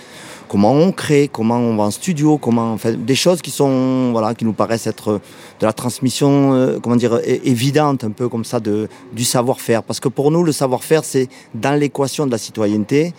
[0.49, 4.35] comment on crée, comment on va en studio, comment enfin, des choses qui sont voilà
[4.35, 5.21] qui nous paraissent être
[5.61, 9.83] de la transmission euh, comment dire évidente un peu comme ça de du savoir-faire.
[9.83, 13.13] Parce que pour nous le savoir-faire c'est dans l'équation de la citoyenneté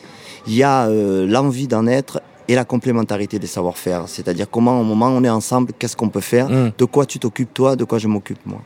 [0.48, 4.04] il y a euh, l'envie d'en être et la complémentarité des savoir-faire.
[4.08, 6.72] C'est-à-dire comment au moment où on est ensemble qu'est-ce qu'on peut faire Mm.
[6.78, 8.62] de quoi tu t'occupes toi de quoi je m'occupe moi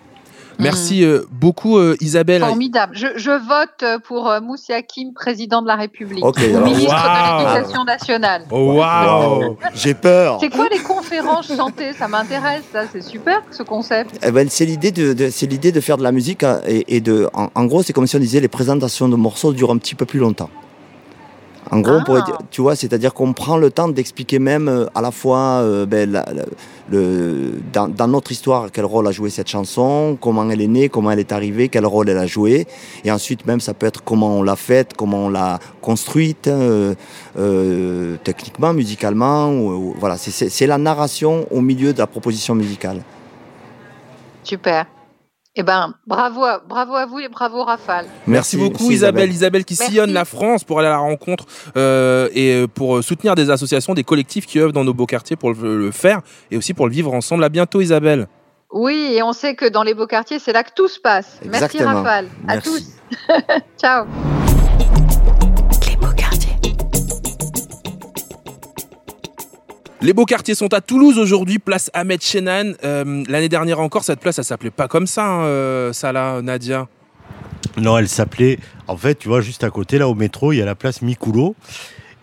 [0.60, 2.42] Merci euh, beaucoup, euh, Isabelle.
[2.42, 2.94] Formidable.
[2.96, 6.94] Je, je vote pour euh, Moussi Hakim, président de la République, Ok, ou alors- ministre
[6.96, 8.44] de l'Éducation nationale.
[8.52, 12.82] Oh, waouh j'ai peur C'est quoi les conférences chantées Ça m'intéresse, ça.
[12.92, 14.20] C'est super ce concept.
[14.24, 16.96] Eh ben, c'est l'idée de, de- c'est l'idée de faire de la musique hein, et,
[16.96, 19.72] et de en, en gros c'est comme si on disait les présentations de morceaux durent
[19.72, 20.50] un petit peu plus longtemps
[21.74, 22.26] En gros, on pourrait Ah.
[22.26, 25.86] dire- tu vois, c'est-à-dire qu'on prend le temps d'expliquer même euh, à la fois euh,
[25.86, 26.44] ben, la- la-
[26.90, 30.90] le, dans, dans notre histoire quel rôle a joué cette chanson, comment elle est née,
[30.90, 32.68] comment elle est arrivée, quel rôle elle a joué.
[33.06, 36.94] Et ensuite, même, ça peut être comment on l'a faite, comment on l'a construite, euh,
[37.40, 39.50] euh, techniquement, musicalement.
[39.50, 43.02] ou- ou- voilà, c'est la narration au milieu de la proposition musicale.
[44.44, 44.86] Super.
[45.56, 48.06] Eh ben, bravo, à, bravo à vous et bravo Rafale.
[48.26, 49.30] Merci, beaucoup Isabelle.
[49.30, 49.92] Isabelle qui Merci.
[49.92, 53.50] sillonne la France pour aller à la rencontre euh, et euh, pour euh, soutenir des
[53.50, 56.74] associations, des collectifs qui œuvrent dans nos beaux quartiers pour le, le faire et aussi
[56.74, 57.44] pour le vivre ensemble.
[57.44, 58.28] À bientôt Isabelle.
[58.72, 61.40] Oui, et on sait que dans les beaux quartiers, c'est là que tout se passe.
[61.44, 62.02] Merci Exactement.
[62.02, 62.28] Rafale.
[62.48, 62.70] À Merci.
[62.70, 63.36] tous.
[63.78, 64.06] Ciao.
[70.02, 72.74] Les beaux quartiers sont à Toulouse aujourd'hui, place Ahmed Chenan.
[72.84, 76.88] Euh, L'année dernière encore, cette place, elle s'appelait pas comme ça, hein, euh, Salah, Nadia.
[77.78, 78.58] Non, elle s'appelait.
[78.88, 81.04] En fait, tu vois, juste à côté, là, au métro, il y a la place
[81.04, 81.56] Mikulo.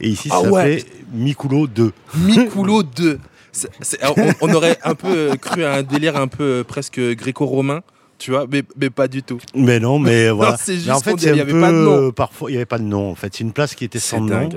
[0.01, 0.79] Et ici, Ah ça ouais.
[0.81, 1.93] s'appelait Mikulo 2.
[2.17, 3.21] Mikulo 2.
[3.53, 7.81] C'est- c'est- on, on aurait un peu cru à un délire un peu presque gréco-romain,
[8.19, 9.39] tu vois, mais, mais pas du tout.
[9.55, 10.57] Mais non, mais Non, voilà.
[10.57, 12.11] c'est juste Mais en fait, il y un avait peu, pas de nom.
[12.13, 13.11] Parfois, il n'y avait pas de nom.
[13.11, 14.49] En fait, c'est une place qui était sans nom.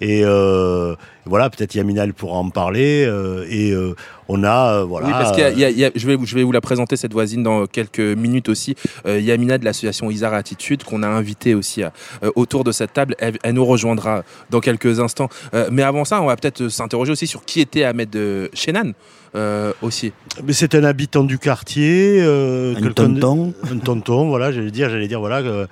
[0.00, 0.94] Et euh,
[1.28, 3.04] voilà, peut-être Yamina elle pourra en parler.
[3.06, 3.94] euh, et euh,
[4.30, 5.06] on a, euh, voilà.
[5.06, 6.34] Oui, parce qu'il y a- il y a- il y a- je, vais, vous- je
[6.34, 8.74] vais vous la présenter, cette voisine, dans quelques minutes aussi.
[9.06, 12.92] Euh, Yamina de l'association Isar Attitude, qu'on a invité aussi à- euh, autour de cette
[12.92, 13.14] table.
[13.18, 15.28] Elle, elle nous rejoindra dans quelques instants.
[15.54, 18.16] Euh, mais avant ça, on va peut-être s'interroger aussi sur qui était Ahmed
[18.52, 18.92] Shenan
[19.34, 20.12] euh, aussi.
[20.44, 22.18] Mais c'est un habitant du quartier.
[22.20, 23.52] euh, Un de- tonton.
[23.70, 25.66] un tonton, voilà, j'allais dire, j'allais dire, voilà, euh,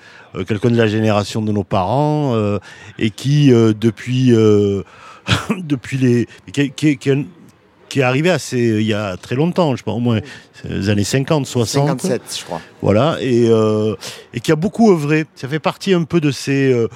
[0.46, 2.58] quelqu'un de la génération de nos parents euh,
[2.98, 4.82] et qui, euh, depuis, euh,
[5.58, 7.26] depuis les, qui, qui- qui-
[7.88, 10.18] qui est arrivé assez, il y a très longtemps, je pense, au moins
[10.68, 11.86] les années 50, 60.
[12.00, 12.60] 57, je crois.
[12.82, 13.94] Voilà, et, euh,
[14.34, 15.24] et qui a beaucoup œuvré.
[15.36, 16.88] Ça fait partie un peu de ces, euh,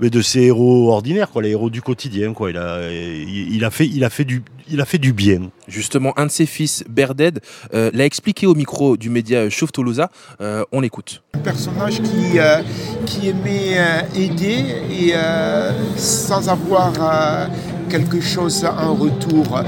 [0.00, 2.34] mais de ces héros ordinaires, quoi, les héros du quotidien.
[2.34, 2.50] Quoi.
[2.50, 5.50] Il, a, il, il a fait, il, a fait du, il a fait du bien.
[5.66, 7.40] Justement, un de ses fils, Berded,
[7.72, 10.10] euh, l'a expliqué au micro du média Chouf Toulousa.
[10.42, 11.22] Euh, on l'écoute.
[11.32, 12.60] Un personnage qui, euh,
[13.06, 17.46] qui aimait euh, aider et euh, sans avoir euh,
[17.88, 19.60] quelque chose en retour.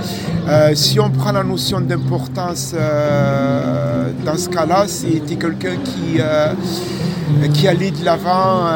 [0.48, 6.52] Euh, si on prend la notion d'importance euh, dans ce cas-là, c'était quelqu'un qui, euh,
[7.52, 8.66] qui allait de l'avant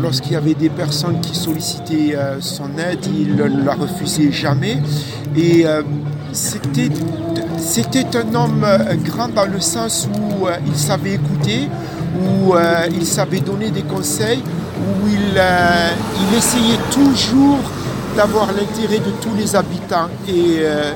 [0.00, 4.78] lorsqu'il y avait des personnes qui sollicitaient son aide, il ne la refusait jamais.
[5.36, 5.64] Et
[6.32, 6.90] c'était
[7.56, 8.66] c'était un homme
[9.04, 11.68] grand dans le sens où il savait écouter,
[12.20, 12.54] où
[12.94, 14.42] il savait donner des conseils,
[14.78, 17.60] où il, il essayait toujours
[18.16, 20.92] d'avoir l'intérêt de tous les habitants et, euh,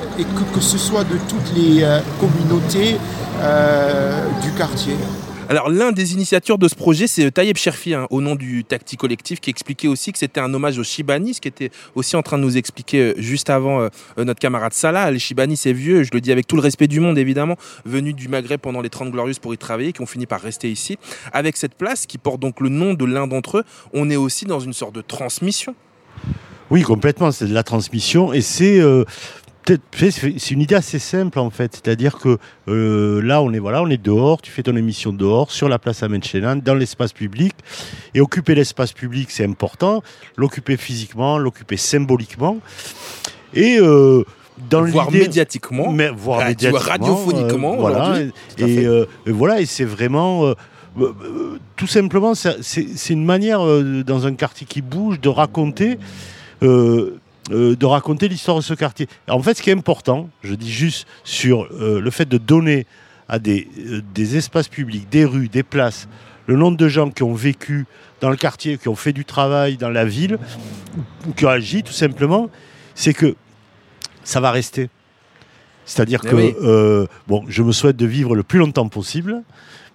[0.53, 2.95] que, ce soit de toutes les euh, communautés
[3.41, 4.93] euh, du quartier.
[5.49, 8.95] Alors l'un des initiateurs de ce projet, c'est Taïeb Cherfi, hein, au nom du Tacti
[8.95, 12.21] Collectif, qui expliquait aussi que c'était un hommage aux Shibani, ce qui était aussi en
[12.21, 15.09] train de nous expliquer juste avant notre camarade Salah.
[15.09, 18.13] Les Shibani, c'est vieux, je le dis avec tout le respect du monde évidemment, venus
[18.13, 20.99] du Maghreb pendant les 30 Glorieuses pour y travailler, qui ont fini par rester ici.
[21.33, 24.45] Avec cette place qui porte donc le nom de l'un d'entre eux, on est aussi
[24.45, 25.73] dans une sorte de transmission.
[26.71, 27.31] Oui, complètement.
[27.31, 29.03] C'est de la transmission et c'est euh,
[29.65, 29.83] peut-être-
[30.37, 31.73] c'est une idée assez simple en fait.
[31.75, 34.41] C'est-à-dire que euh, là, on est voilà, on est dehors.
[34.41, 37.53] Tu fais ton émission dehors sur la place Ahmed Chenan, dans l'espace public.
[38.13, 40.03] Et occuper l'espace public, c'est important.
[40.37, 42.57] L'occuper physiquement, l'occuper symboliquement.
[43.53, 44.23] Et euh,
[44.69, 45.91] dans Voire médiatiquement.
[45.91, 48.19] mais voire Ah, médiatiquement, radiophoniquement, euh, voilà.
[48.57, 50.45] Et, euh, et voilà, et c'est vraiment.
[50.45, 50.53] euh,
[51.77, 55.97] tout simplement, c'est une manière, euh, dans un quartier qui bouge, de raconter,
[56.61, 59.07] de raconter l'histoire de ce quartier.
[59.27, 62.85] En fait, ce qui est important, je dis juste sur euh, le fait de donner
[63.27, 66.07] à des, euh, des espaces publics, des rues, des places,
[66.47, 67.85] le nombre de gens qui ont vécu
[68.21, 70.37] dans le quartier, qui ont fait du travail dans la ville,
[71.27, 72.49] ou qui ont agi tout simplement,
[72.95, 73.35] c'est que
[74.23, 74.89] ça va rester.
[75.85, 76.55] C'est-à-dire Eh que, oui.
[76.61, 79.41] euh, bon, je me souhaite de vivre le plus longtemps possible,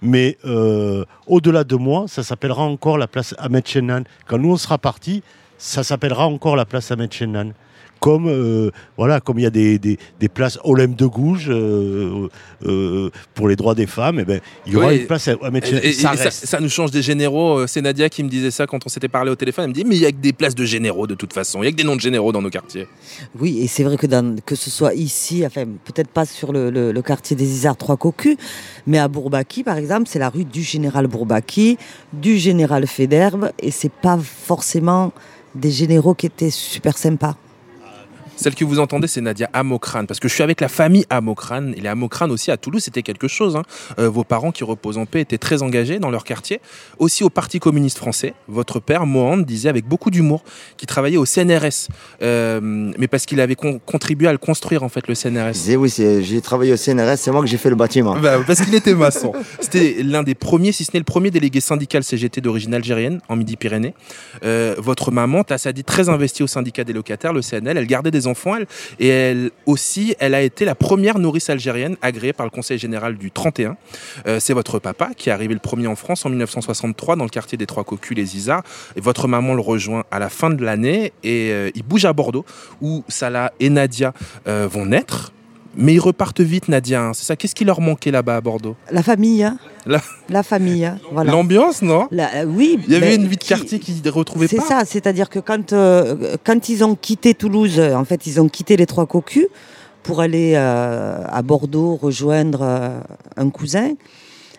[0.02, 4.02] mais euh, au-delà de moi, ça s'appellera encore la place Ahmed Chenan.
[4.26, 5.22] Quand nous on sera partis,
[5.64, 7.52] ça s'appellera encore la place Ahmed Chenan.
[8.00, 12.28] Comme euh, voilà, comme il y a des, des, des places Olympe de Gouges euh,
[12.66, 15.64] euh, pour les droits des femmes, et ben il y aura Ouais, une place Ahmed
[15.64, 15.80] Chenan.
[15.82, 16.44] Et- et- ça et ça, reste.
[16.44, 17.60] ça nous change des généraux.
[17.60, 19.64] Euh, C'est Nadia qui me disait ça quand on s'était parlé au téléphone.
[19.64, 21.62] Elle me dit Mais il y a que des places de généraux de toute façon.
[21.62, 22.86] Il y a que des noms de généraux dans nos quartiers.
[23.40, 26.68] Oui, et c'est vrai que, dans- que ce soit ici, enfin, peut-être pas sur le,
[26.70, 28.36] le- le quartier des Isards Trois Cocus,
[28.86, 31.78] mais à Bourbaki, par exemple, c'est la rue du général Bourbaki,
[32.12, 35.12] du général Federbe, et c'est pas forcément
[35.54, 37.36] des généraux qui étaient super sympas.
[38.36, 41.72] Celle que vous entendez, c'est Nadia Amokrane, parce que je suis avec la famille Amokrane,
[41.76, 43.56] et les Amokrane aussi à Toulouse, c'était quelque chose.
[43.56, 43.62] hein.
[43.98, 46.60] Euh, vos parents, qui reposent en paix, étaient très engagés dans leur quartier,
[46.98, 48.34] aussi au Parti communiste français.
[48.48, 50.42] Votre père, Mohand, disait avec beaucoup d'humour
[50.76, 51.88] qu'il travaillait au CNRS,
[52.22, 52.60] euh,
[52.98, 55.52] mais parce qu'il avait con- contribué à le construire, en fait, le CNRS.
[55.52, 58.16] disais, oui, j'ai travaillé au CNRS, c'est moi que j'ai fait le bâtiment.
[58.18, 59.32] Bah, parce qu'il était maçon.
[59.60, 63.36] C'était l'un des premiers, si ce n'est le premier délégué syndical CGT d'origine algérienne en
[63.36, 63.94] Midi-Pyrénées.
[64.44, 68.23] Euh, votre maman, Tassadi, très investie au syndicat des locataires, le CNL, elle gardait des
[68.26, 68.66] enfants, elle,
[68.98, 73.16] et elle aussi, elle a été la première nourrice algérienne agréée par le Conseil général
[73.16, 73.76] du 31.
[74.26, 77.30] Euh, C'est votre papa qui est arrivé le premier en France en 1963 dans le
[77.30, 78.62] quartier des Trois Cocus, les Isards.
[78.96, 82.12] Et votre maman le rejoint à la fin de l'année et euh, il bouge à
[82.12, 82.44] Bordeaux
[82.80, 84.12] où Salah et Nadia
[84.46, 85.32] euh, vont naître.
[85.76, 87.02] Mais ils repartent vite, Nadia.
[87.02, 87.12] hein.
[87.14, 87.36] C'est ça.
[87.36, 88.76] Qu'est-ce qui leur manquait là-bas à Bordeaux?
[88.90, 89.58] La famille, hein.
[89.86, 91.30] La- la famille, hein, voilà.
[91.32, 92.08] L'ambiance, non?
[92.10, 92.78] La- euh, oui.
[92.86, 94.62] Il y avait une vie de quartier qu'ils ne retrouvaient C'est pas.
[94.62, 98.48] ça, c'est-à-dire que quand, euh, quand ils ont quitté Toulouse, euh, en fait, ils ont
[98.48, 99.46] quitté les Trois Cocus
[100.02, 103.02] pour aller euh, à Bordeaux rejoindre
[103.36, 103.92] un cousin.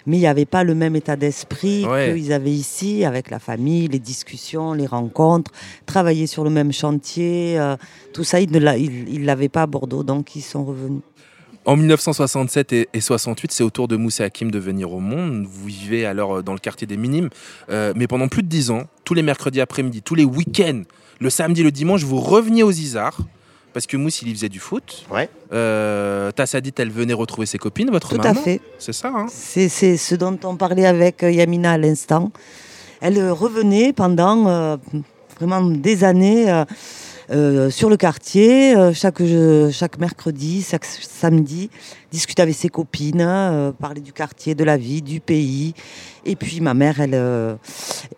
[0.08, 2.14] Mais il n'y avait pas le même état d'esprit Ouais.
[2.14, 5.52] qu'ils avaient ici, avec la famille, les discussions, les rencontres,
[5.86, 7.58] travailler sur le même chantier.
[7.60, 7.76] euh,
[8.14, 11.02] tout ça, ils ne l'a- ils- ils l'avaient pas à Bordeaux, donc ils sont revenus.
[11.66, 15.46] En 1967 et, et 68, c'est au tour de Moussa Hakim de venir au monde.
[15.50, 17.30] Vous vivez alors euh, dans le quartier des Minimes.
[17.72, 20.84] Euh, mais pendant plus de 10 ans, tous les mercredis après-midi, tous les week-ends,
[21.20, 23.18] le samedi, le dimanche, vous reveniez aux Isards.
[23.76, 25.06] Parce que Mousse, il y faisait du foot.
[25.12, 25.30] Ouais.
[25.52, 28.30] Euh, Tassadit, elle venait retrouver ses copines, votre Tout maman.
[28.30, 28.62] à fait.
[28.80, 32.32] C'est ça, hein C'est ce dont on parlait avec euh, Yamina à l'instant.
[33.02, 34.78] Elle euh, revenait pendant euh,
[35.38, 36.64] vraiment des années euh,
[37.32, 39.22] euh, sur le quartier, euh, chaque,
[39.72, 41.70] chaque mercredi, chaque samedi,
[42.12, 45.74] discuter avec ses copines, euh, parler du quartier, de la vie, du pays.
[46.26, 47.58] Et puis ma mère, elle,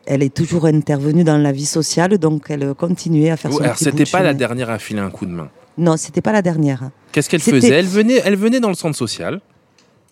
[0.05, 3.77] elle est toujours intervenue dans la vie sociale, donc elle continuait à faire son Alors,
[3.77, 5.49] c'était pas la dernière à filer un coup de main.
[5.77, 6.89] Non, c'était pas la dernière.
[7.11, 7.69] Qu'est-ce qu'elle faisait?
[7.69, 9.41] Elle venait, elle venait dans le centre social.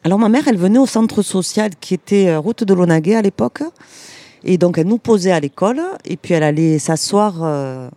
[0.03, 3.63] Alors ma mère, elle venait au centre social qui était route de Lonaguet à l'époque.
[4.45, 7.89] Et donc elle nous posait à l'école et puis elle allait s'asseoir euh,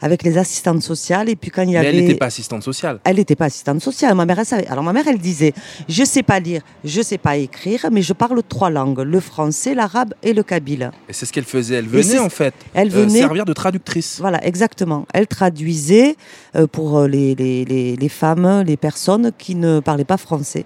[0.00, 1.28] avec les assistantes sociales.
[1.28, 1.88] Et puis quand il y Mais avait...
[1.88, 3.00] elle n'était pas assistante sociale.
[3.04, 4.14] Elle n'était pas assistante sociale.
[4.14, 4.66] Ma mère, elle savait.
[4.66, 5.52] Alors ma mère, elle disait,
[5.88, 9.74] je sais pas lire, je sais pas écrire, mais je parle trois langues, le français,
[9.74, 10.90] l'arabe et le kabyle.
[11.08, 11.74] Et c'est ce qu'elle faisait.
[11.76, 14.18] Elle venait en fait Elle euh, servir de traductrice.
[14.20, 15.06] Voilà, exactement.
[15.12, 16.16] Elle traduisait
[16.56, 20.64] euh, pour euh, les, les, les, les femmes, les personnes qui ne parlaient pas français.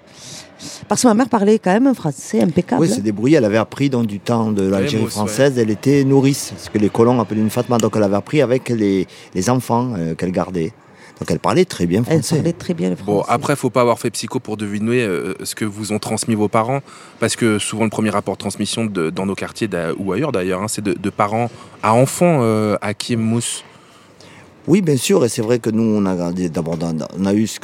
[0.89, 2.83] Parce que ma mère parlait quand même un français impeccable.
[2.83, 3.37] Oui, c'est débrouillé.
[3.39, 5.11] Elle avait appris dans du temps de l'Algérie ouais.
[5.11, 5.59] française.
[5.59, 7.79] Elle était nourrice, ce que les colons appelaient une fatma.
[7.79, 10.73] Donc elle avait appris avec les, les enfants euh, qu'elle gardait.
[11.21, 12.35] Donc elle parlait très bien Elle français.
[12.37, 13.13] parlait très bien le français.
[13.13, 16.35] Bon, après, faut pas avoir fait psycho pour deviner euh, ce que vous ont transmis
[16.35, 16.81] vos parents,
[17.21, 20.61] parce que souvent le premier rapport de transmission de- dans nos quartiers ou ailleurs d'ailleurs,
[20.61, 21.51] hein, c'est de, de parents
[21.85, 23.63] à enfants euh, à Kim Mousse.
[24.67, 26.79] Oui, bien sûr, et c'est vrai que nous, on a d'abord,
[27.19, 27.59] on a eu ce,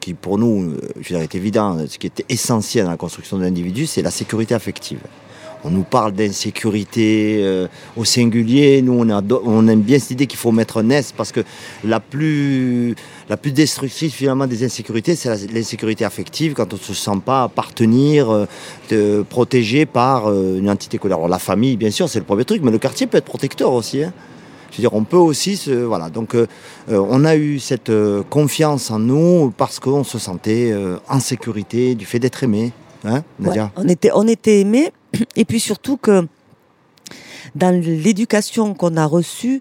[0.00, 3.86] qui, pour nous, je est évident, ce qui était essentiel dans la construction de l'individu,
[3.86, 5.00] c'est la sécurité affective.
[5.64, 7.68] On nous parle d'insécurité euh,
[7.98, 8.80] au singulier.
[8.82, 9.06] Nous,
[9.44, 11.40] on, aime bien cette idée qu'il faut mettre un S parce que
[11.84, 12.96] la plus,
[13.44, 18.46] destructrice finalement des insécurités, c'est l'insécurité affective quand on ne se sent pas appartenir,
[18.90, 21.18] euh, protégé par euh, une entité colère.
[21.18, 23.72] Alors la famille, bien sûr, c'est le premier truc, mais le quartier peut être protecteur
[23.72, 24.02] aussi.
[24.02, 24.12] hein.
[24.72, 25.70] Je veux dire, on peut aussi se.
[25.70, 26.08] Voilà.
[26.08, 26.46] Donc, euh,
[26.90, 30.74] euh, on a eu cette euh, confiance en nous parce qu'on se sentait
[31.08, 32.72] en sécurité du fait d'être aimé.
[33.04, 33.64] Hein, Nadia?
[33.64, 34.92] Ouais, on était, on était aimés.
[35.36, 36.26] Et puis surtout que
[37.54, 39.60] dans l'éducation qu'on a reçue,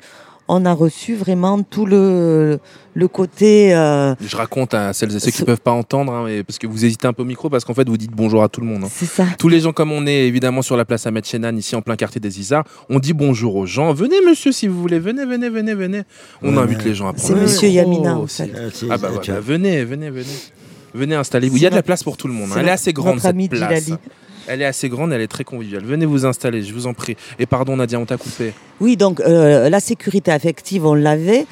[0.53, 2.59] on a reçu vraiment tout le,
[2.93, 3.73] le côté.
[3.73, 6.59] euh, Je raconte à celles et ceux qui ne peuvent pas entendre, hein, mais parce
[6.59, 8.59] que vous hésitez un peu au micro, parce qu'en fait vous dites bonjour à tout
[8.59, 8.83] le monde.
[8.83, 8.89] hein.
[8.91, 9.25] C'est ça.
[9.39, 11.95] Tous les gens comme on est évidemment sur la place Ahmed Chenan, ici en plein
[11.95, 13.93] quartier des Isards, on dit bonjour aux gens.
[13.93, 16.01] Venez monsieur si vous voulez, venez, venez, venez, venez.
[16.43, 16.83] On Ouais, invite ouais.
[16.85, 18.43] les gens à prendre C'est monsieur micro Yamina, en aussi.
[18.43, 18.51] fait.
[18.73, 19.09] C'est- Ah bah
[19.39, 20.25] venez, venez, venez.
[20.93, 21.55] Venez installez-vous.
[21.55, 22.49] Il y a de la place pour tout le monde.
[22.49, 22.53] hein.
[22.55, 23.89] c'est Elle est assez grande notre cette place.
[24.47, 25.83] Elle est assez grande, elle est très conviviale.
[25.83, 27.15] Venez vous installer, je vous en prie.
[27.39, 28.53] Et pardon Nadia, on t'a coupé.
[28.79, 31.45] Oui, donc euh, la sécurité affective, on l'avait.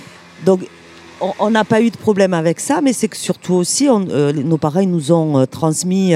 [0.46, 0.62] Donc
[1.40, 4.58] on- n'a pas eu de problème avec ça, mais c'est que surtout aussi, euh, nos
[4.58, 6.14] parents nous ont euh, transmis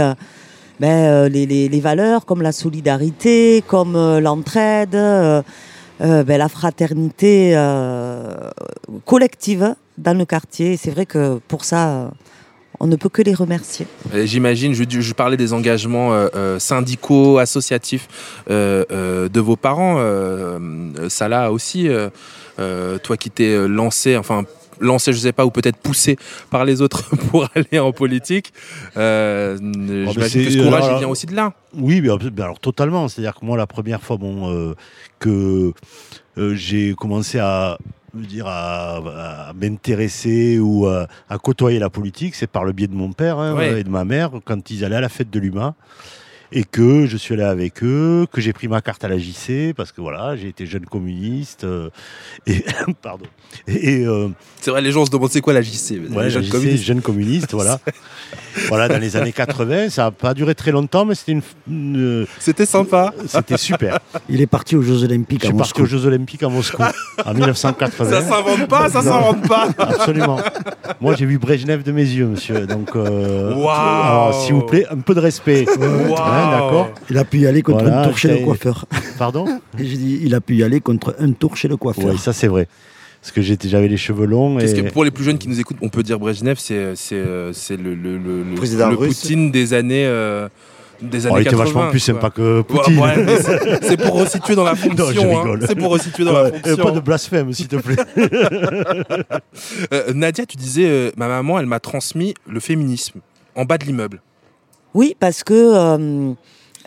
[0.80, 5.44] ben, les, valeurs comme la solidarité, comme l'entraide, ben,
[6.28, 7.54] la fraternité
[9.06, 10.78] collective dans le quartier.
[10.78, 12.12] C'est vrai que pour ça,
[12.84, 13.88] on ne peut que les remercier.
[14.26, 18.08] J'imagine, je, je parlais des engagements euh, euh, syndicaux, associatifs
[18.50, 19.98] euh, euh, de vos parents.
[21.08, 22.10] Salah aussi, euh,
[22.60, 24.44] euh, toi qui t'es lancé, enfin
[24.82, 26.18] lancé, je sais pas, ou peut-être poussé
[26.50, 28.52] par les autres pour aller en politique.
[28.98, 31.54] Euh, mais J'imagine que c'est- ce courage, alors- vient aussi de là.
[31.78, 32.10] Oui, mais
[32.44, 33.08] alors totalement.
[33.08, 34.74] C'est-à-dire que moi, la première fois bon, euh,
[35.20, 35.72] que
[36.38, 37.78] euh, j'ai commencé à,
[38.14, 42.72] je veux dire, à, à m'intéresser ou à, à côtoyer la politique, c'est par le
[42.72, 43.82] biais de mon père hein, Ouais.
[43.82, 45.76] et de ma mère quand ils allaient à la fête de l'UMA.
[46.56, 49.74] Et que je suis allé avec eux, que j'ai pris ma carte à la JC,
[49.76, 51.64] parce que voilà, j'ai été jeune communiste.
[51.64, 51.90] euh,
[52.46, 52.64] et,
[53.02, 53.26] pardon.
[53.68, 54.30] Et, euh,
[54.62, 56.52] C'est vrai, les gens se demandent c'est quoi la JC Ouais, les jeunes la JC,
[56.52, 56.84] communistes.
[56.84, 57.80] jeune communiste, voilà.
[58.68, 61.42] voilà, dans les années 80, ça n'a pas duré très longtemps, mais c'était une.
[61.68, 63.14] une- C'était sympa.
[63.28, 64.00] C'était super.
[64.30, 66.84] Il est parti aux Jeux Olympiques Je à suis parti aux Jeux Olympiques à Moscou
[67.26, 68.10] en 1980.
[68.10, 69.70] Ça s'invente pas, ça s'invente pas.
[69.80, 70.40] Absolument.
[71.02, 72.68] Moi, j'ai vu Brejnev de mes yeux, monsieur.
[72.68, 75.66] Donc, euh, alors, s'il vous plaît, un peu de respect.
[75.78, 76.16] Waouh.
[76.18, 76.90] Hein, D'accord.
[77.10, 78.86] Il a pu y aller contre Voilà, un tour chez le coiffeur.
[79.18, 79.46] Pardon
[79.78, 82.06] j'ai dit, il a pu y aller contre un tour chez le coiffeur.
[82.06, 82.68] Oui, ça c'est vrai.
[83.22, 84.58] Parce que j'étais, j'avais les cheveux longs.
[84.58, 84.84] Qu'est-ce Et...
[84.84, 87.78] que pour les plus jeunes qui nous écoutent, on peut dire Brejnev, c'est euh, c'est
[87.78, 89.22] le le, le, le- Président le russe.
[89.22, 90.50] Poutine des années euh,
[91.02, 91.64] des années Oh, il était 80.
[91.64, 93.00] vachement plus sympa que Poutine.
[93.00, 93.26] ouais,
[93.82, 95.38] c'est- pour resituer dans la Non, je fonction.
[95.38, 95.42] hein.
[95.42, 95.66] rigole.
[95.68, 96.84] C'est pour resituer dans Ouais, la et fonction.
[96.84, 97.96] Pas de blasphème, s'il te plaît.
[99.94, 103.20] Euh, Nadia, tu disais, euh, ma maman, elle m'a transmis le féminisme
[103.56, 104.22] en bas de l'immeuble.
[104.94, 106.34] Oui, parce que euh,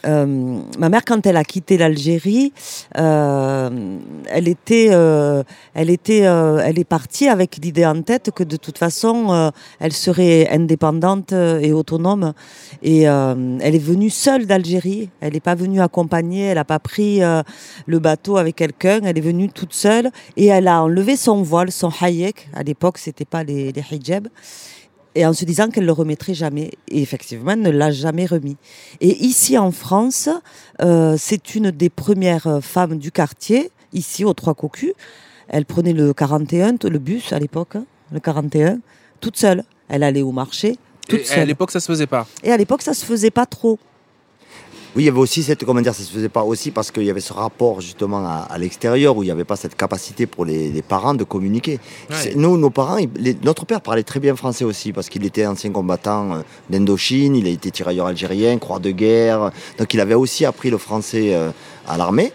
[0.07, 2.53] euh, ma mère, quand elle a quitté l'Algérie,
[2.97, 5.43] euh, elle était, euh,
[5.75, 9.93] elle était, euh, elle est partie avec l'idée en tête que de toute façon, elle
[9.93, 12.33] serait indépendante et autonome.
[12.83, 15.11] Et elle est venue seule d'Algérie.
[15.21, 16.45] Elle n'est pas venue accompagnée.
[16.47, 17.21] Elle n'a pas pris
[17.87, 19.01] le bateau avec quelqu'un.
[19.05, 22.49] Elle est venue toute seule et elle a enlevé son voile, son hayek.
[22.55, 24.29] À l'époque, c'était pas les, les hijabs
[25.17, 26.73] et en se disant qu'elle le remettrait jamais.
[26.89, 28.57] Et effectivement, elle ne l'a jamais remis.
[29.01, 30.29] Et ici en France,
[30.83, 34.93] euh, c'est une des premières femmes du quartier, ici aux Trois Cocus.
[35.49, 38.79] Elle prenait le 41, le bus à l'époque, hein, le 41,
[39.21, 39.65] toute seule.
[39.89, 40.77] Elle allait au marché,
[41.09, 41.49] toute Et à seule.
[41.49, 42.27] l'époque, ça se faisait pas.
[42.45, 43.79] Et à l'époque, ça se faisait pas trop.
[44.97, 47.03] Oui, il y avait aussi cette, comment dire, ça se faisait pas aussi parce qu'il
[47.05, 50.25] y avait ce rapport justement à, à l'extérieur où il n'y avait pas cette capacité
[50.27, 51.79] pour les, les parents de communiquer.
[52.09, 52.33] Ouais.
[52.35, 55.71] Nous, nos parents, les- notre père parlait très bien français aussi parce qu'il était ancien
[55.71, 56.39] combattant euh,
[56.71, 60.79] d'Indochine, il a été tirailleur algérien, croix de guerre, donc il avait aussi appris le
[60.79, 61.51] français euh,
[61.87, 62.33] à l'armée.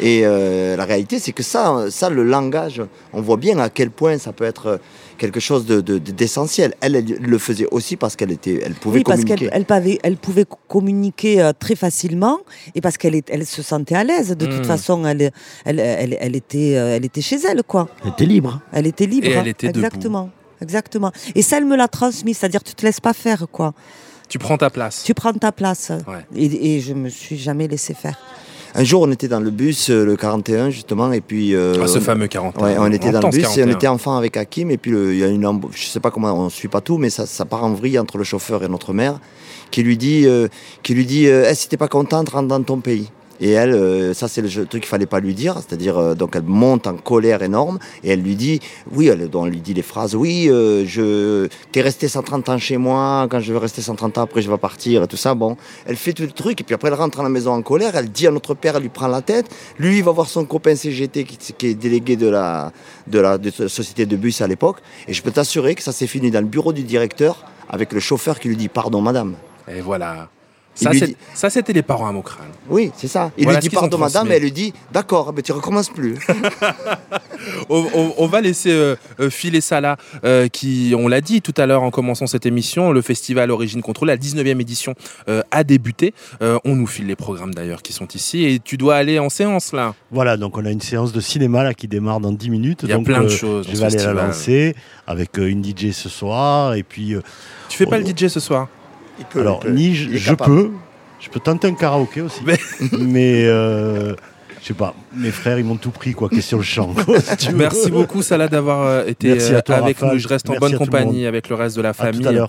[0.00, 3.90] Et euh, la réalité, c'est que ça, ça, le langage, on voit bien à quel
[3.90, 4.80] point ça peut être
[5.22, 6.74] quelque chose de- de- d'essentiel.
[6.80, 9.46] Elle, elle le faisait aussi parce qu'elle était, elle pouvait oui, parce communiquer.
[9.46, 12.40] qu'elle elle, pavait- elle pouvait co- communiquer euh, très facilement
[12.74, 14.30] et parce qu'elle elle se sentait à l'aise.
[14.36, 14.64] De toute Mm.
[14.74, 15.30] façon, elle,
[15.64, 17.88] elle, elle, elle était, euh, elle était chez elle, quoi.
[18.04, 18.60] Elle était libre.
[18.72, 19.28] Elle était libre.
[19.28, 19.78] Et elle était debout.
[19.86, 20.30] Exactement.
[20.60, 21.12] Exactement.
[21.34, 23.74] Et ça, elle me l'a transmis, c'est-à-dire tu te laisses pas faire, quoi.
[24.28, 25.02] Tu prends ta place.
[25.04, 25.92] Tu prends ta place.
[26.08, 26.24] Ouais.
[26.34, 28.18] Et, et je me suis jamais laissé faire.
[28.74, 31.54] Un jour, on était dans le bus, euh, le 41 justement, et puis.
[31.54, 32.64] euh, Ah, ce on- fameux 41.
[32.64, 33.76] Ouais, on était On dans le bus et on 41.
[33.76, 35.60] était enfant avec Hakim, et puis il y a une.
[35.74, 38.16] Je sais pas comment, on suit pas tout, mais ça, ça part en vrille entre
[38.18, 39.18] le chauffeur et notre mère,
[39.70, 40.48] qui lui dit, euh,
[40.82, 43.10] qui lui dit, euh, Eh, si t'es pas contente, rentre dans ton pays.
[43.42, 46.36] Et elle, euh, ça c'est le truc qu'il fallait pas lui dire, c'est-à-dire euh, donc
[46.36, 48.60] elle monte en colère énorme et elle lui dit,
[48.92, 52.76] oui, elle, elle lui dit les phrases, oui, euh, je, t'es resté 130 ans chez
[52.76, 55.56] moi, quand je vais rester 130 ans après je vais partir et tout ça, bon,
[55.86, 57.96] elle fait tout le truc et puis après elle rentre à la maison en colère,
[57.96, 60.44] elle dit à notre père, elle lui prend la tête, lui il va voir son
[60.44, 62.70] copain CGT qui, qui est délégué de la,
[63.08, 64.78] de la de la société de bus à l'époque.
[65.08, 67.98] Et je peux t'assurer que ça s'est fini dans le bureau du directeur avec le
[67.98, 69.34] chauffeur qui lui dit pardon madame.
[69.68, 70.28] Et voilà.
[70.74, 72.44] Ça, c'était les parents à Mokran.
[72.68, 73.30] Oui, c'est ça.
[73.36, 76.16] Il Voilà lui dit pardon madame et elle lui dit d'accord, mais tu recommences plus.
[77.68, 78.96] on, on- on va laisser euh,
[79.30, 82.92] filer ça là, euh, qui, on l'a dit tout à l'heure en commençant cette émission,
[82.92, 84.94] le festival Origine Contrôlée, la 19e édition,
[85.28, 86.14] euh, a débuté.
[86.40, 89.28] Euh, on nous file les programmes d'ailleurs qui sont ici et tu dois aller en
[89.28, 89.94] séance là.
[90.10, 92.80] Voilà, donc on a une séance de cinéma là qui démarre dans 10 minutes.
[92.84, 94.26] Il y a donc, plein de euh, choses Je vais aller la festival.
[94.26, 97.14] lancer avec euh, une DJ ce soir et puis.
[97.14, 97.20] euh,
[97.68, 98.68] Tu fais pas on- le DJ ce soir
[99.34, 99.74] Alors, il peut.
[99.74, 100.70] ni Il je, peux,
[101.20, 102.40] je peux tenter un karaoké aussi.
[102.98, 104.14] Mais, euh,
[104.60, 106.94] je sais pas, mes frères ils m'ont tout pris quoi, question le chant.
[107.04, 107.52] quoi, si.
[107.52, 110.12] Merci beaucoup Salah d'avoir euh, été Merci à euh, toi, avec Raphaël.
[110.14, 110.18] nous.
[110.20, 112.40] Je reste en bonne compagnie avec le reste de la À tout à famille.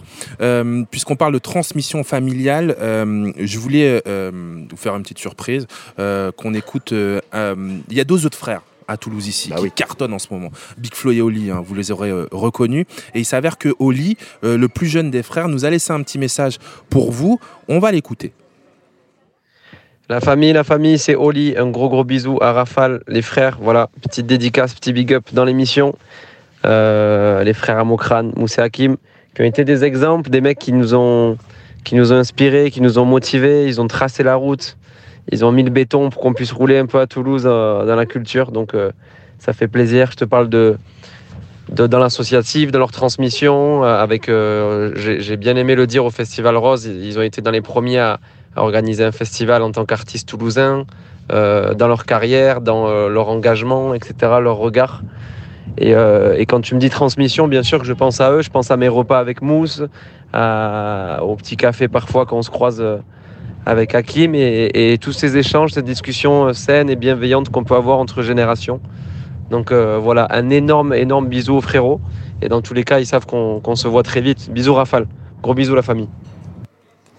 [0.41, 4.31] Euh, Puisqu'on parle de transmission familiale, euh, je voulais euh,
[4.69, 5.65] vous faire une petite surprise
[5.99, 6.93] euh, qu'on écoute.
[6.93, 7.55] euh, euh,
[7.89, 10.49] Il y a deux autres frères à Toulouse ici qui cartonnent en ce moment.
[10.77, 12.85] Big Flo et Oli, hein, vous les aurez euh, reconnus.
[13.13, 16.01] Et il s'avère que Oli, euh, le plus jeune des frères, nous a laissé un
[16.01, 16.57] petit message
[16.89, 17.39] pour vous.
[17.67, 18.33] On va l'écouter.
[20.09, 21.55] La famille, la famille, c'est Oli.
[21.57, 23.57] Un gros gros bisou à Rafale, les frères.
[23.61, 25.95] Voilà, petite dédicace, petit big up dans l'émission.
[26.65, 28.97] Euh, les frères Amokran, Moussa Hakim,
[29.33, 31.37] qui ont été des exemples, des mecs qui nous ont,
[31.83, 33.65] qui nous ont inspirés, qui nous ont motivés.
[33.67, 34.77] Ils ont tracé la route.
[35.31, 37.95] Ils ont mis le béton pour qu'on puisse rouler un peu à Toulouse euh, dans
[37.95, 38.51] la culture.
[38.51, 38.91] Donc euh,
[39.39, 40.11] ça fait plaisir.
[40.11, 40.77] Je te parle de,
[41.69, 43.83] dans l'associatif, de leur transmission.
[43.83, 44.29] euh, avec,
[44.95, 46.85] j'ai bien aimé le dire au Festival Rose.
[46.85, 48.19] Ils ont été dans les premiers à,
[48.55, 50.85] organiser un festival en tant qu'artistes toulousains,
[51.29, 55.01] dans leur carrière, dans leur engagement, etc., leur regard.
[55.79, 55.95] Et,
[56.45, 58.77] quand tu me dis transmission, bien sûr que je pense à eux, je pense à
[58.77, 59.81] mes repas avec Mousse,
[60.35, 62.83] au petit café parfois quand on se croise
[63.65, 67.75] avec Hakim et, et tous ces échanges, ces discussions euh, saines et bienveillantes qu'on peut
[67.75, 68.81] avoir entre générations.
[69.49, 72.01] Donc euh, voilà, un énorme, énorme bisou aux frérots.
[72.41, 74.49] Et dans tous les cas, ils savent qu'on qu'on se voit très vite.
[74.51, 75.07] Bisous Rafale.
[75.41, 76.09] Gros bisous la famille.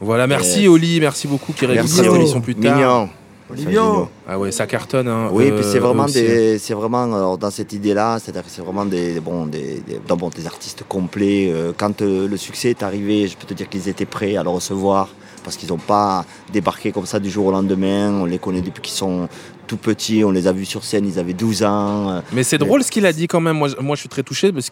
[0.01, 0.68] Voilà, merci Yes.
[0.68, 2.76] Oli, merci beaucoup qui Merci, cette émission plus tard.
[2.76, 3.09] Mignon.
[3.55, 4.09] Mignon.
[4.26, 5.09] Ah ouais, ça cartonne.
[5.09, 8.51] Hein, Oui, euh, puis c'est vraiment des, c'est vraiment alors, dans cette idée-là, c'est-à-dire que
[8.51, 11.51] c'est vraiment des, bon, des, des, non, bon, des artistes complets.
[11.53, 14.42] Euh, quand euh, le succès est arrivé, je peux te dire qu'ils étaient prêts à
[14.42, 15.09] le recevoir
[15.45, 18.11] parce qu'ils n'ont pas débarqué comme ça du jour au lendemain.
[18.11, 19.28] On les connaît depuis qu'ils sont
[19.66, 20.24] tout petits.
[20.24, 22.22] On les a vus sur scène, ils avaient 12 ans.
[22.32, 23.56] Mais c'est drôle ce qu'il a dit quand même.
[23.56, 24.70] Moi, je- moi, je suis très touché de ce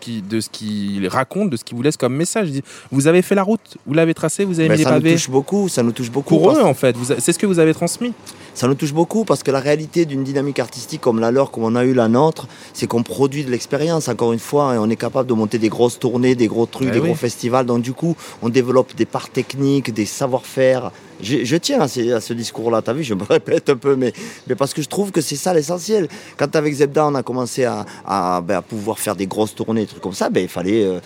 [0.51, 2.49] qu'il raconte, de ce qu'il vous laisse comme message.
[2.49, 4.84] Il dit, vous avez fait la route, vous l'avez tracée, vous avez Ben, mis les
[4.84, 5.12] ça nous pavés.
[5.14, 6.36] touche beaucoup, ça nous touche beaucoup.
[6.38, 8.12] Pour eux, en fait, c'est ce que vous avez transmis.
[8.55, 11.64] Ça nous touche beaucoup parce que la réalité d'une dynamique artistique comme la leur, comme
[11.64, 14.90] on a eu la nôtre, c'est qu'on produit de l'expérience, encore une fois, et on
[14.90, 17.07] est capable de monter des grosses tournées, des gros trucs, Eh des oui.
[17.07, 17.64] gros festivals.
[17.64, 20.90] Donc, du coup, on développe des parts techniques, des savoir-faire.
[21.23, 24.12] Je, tiens à, ce discours-là, tu as vu, je me répète un peu, mais,
[24.59, 26.09] parce que je trouve que c'est ça l'essentiel.
[26.37, 30.03] Quand avec Zebda, on a commencé à, ben, pouvoir faire des grosses tournées, des trucs
[30.03, 30.85] comme ça, ben, il fallait.
[30.85, 31.01] euh,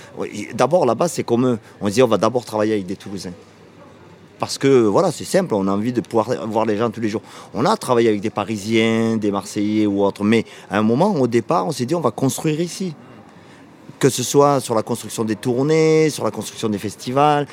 [0.55, 1.59] D'abord, là-bas, c'est comme eux.
[1.81, 3.33] On se dit, on va d'abord travailler avec des Toulousains.
[4.39, 7.09] Parce que voilà, c'est simple, on a envie de pouvoir voir les gens tous les
[7.09, 7.23] jours.
[7.55, 11.27] On a travaillé avec des Parisiens, des Marseillais ou autres, mais à un moment, au
[11.27, 12.95] départ, on s'est dit on va construire ici.
[13.99, 17.47] Que ce soit sur la construction des tournées, sur la construction des festivals.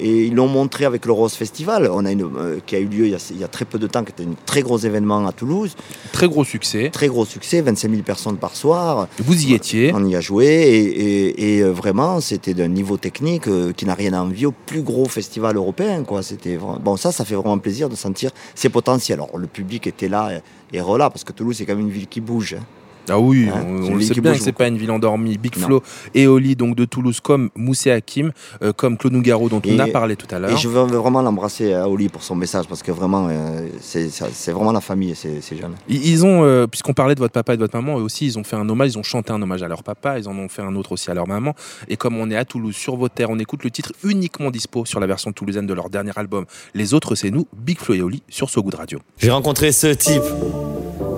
[0.00, 2.86] Et ils l'ont montré avec le Rose Festival, on a une, euh, qui a eu
[2.86, 4.62] lieu il y a, il y a très peu de temps, qui était un très
[4.62, 5.74] gros événement à Toulouse.
[6.12, 6.90] Très gros succès.
[6.92, 9.08] Très gros succès, 25 000 personnes par soir.
[9.18, 9.92] Vous y étiez.
[9.94, 13.86] On y a joué et, et- et, euh, vraiment c'était d'un niveau technique euh, qui
[13.86, 16.04] n'a rien à envier au plus gros festival européen.
[16.04, 16.22] Quoi.
[16.22, 19.18] C'était vra- bon ça, ça fait vraiment plaisir de sentir ses potentiels.
[19.20, 20.30] Alors le public était là
[20.72, 22.54] et, et relâ parce que Toulouse c'est quand même une ville qui bouge.
[22.58, 22.62] hein.
[23.10, 25.38] Ah oui, Hein, on, on le sait bien que c'est pas une ville endormie.
[25.38, 25.66] Big Non.
[25.66, 25.82] Flo
[26.14, 28.32] et Oli donc de Toulouse, comme Moussé Hakim,
[28.62, 30.50] euh, comme Claude Nougaro dont on a parlé tout à l'heure.
[30.50, 34.50] Et je veux vraiment l'embrasser à Oli pour son message parce que vraiment euh, c'est
[34.52, 35.74] vraiment la famille ces, ces jeunes.
[35.88, 38.26] Ils ils ont, euh, puisqu'on parlait de votre papa et de votre maman, eux aussi,
[38.26, 40.36] ils ont fait un hommage, ils ont chanté un hommage à leur papa, ils en
[40.36, 41.54] ont fait un autre aussi à leur maman.
[41.88, 44.84] Et comme on est à Toulouse, sur vos terres, on écoute le titre uniquement dispo
[44.84, 46.44] sur la version toulousaine de leur dernier album.
[46.74, 48.98] Les autres, c'est nous, Big Flo et Oli, sur So Good Radio.
[49.18, 50.22] J'ai rencontré ce type,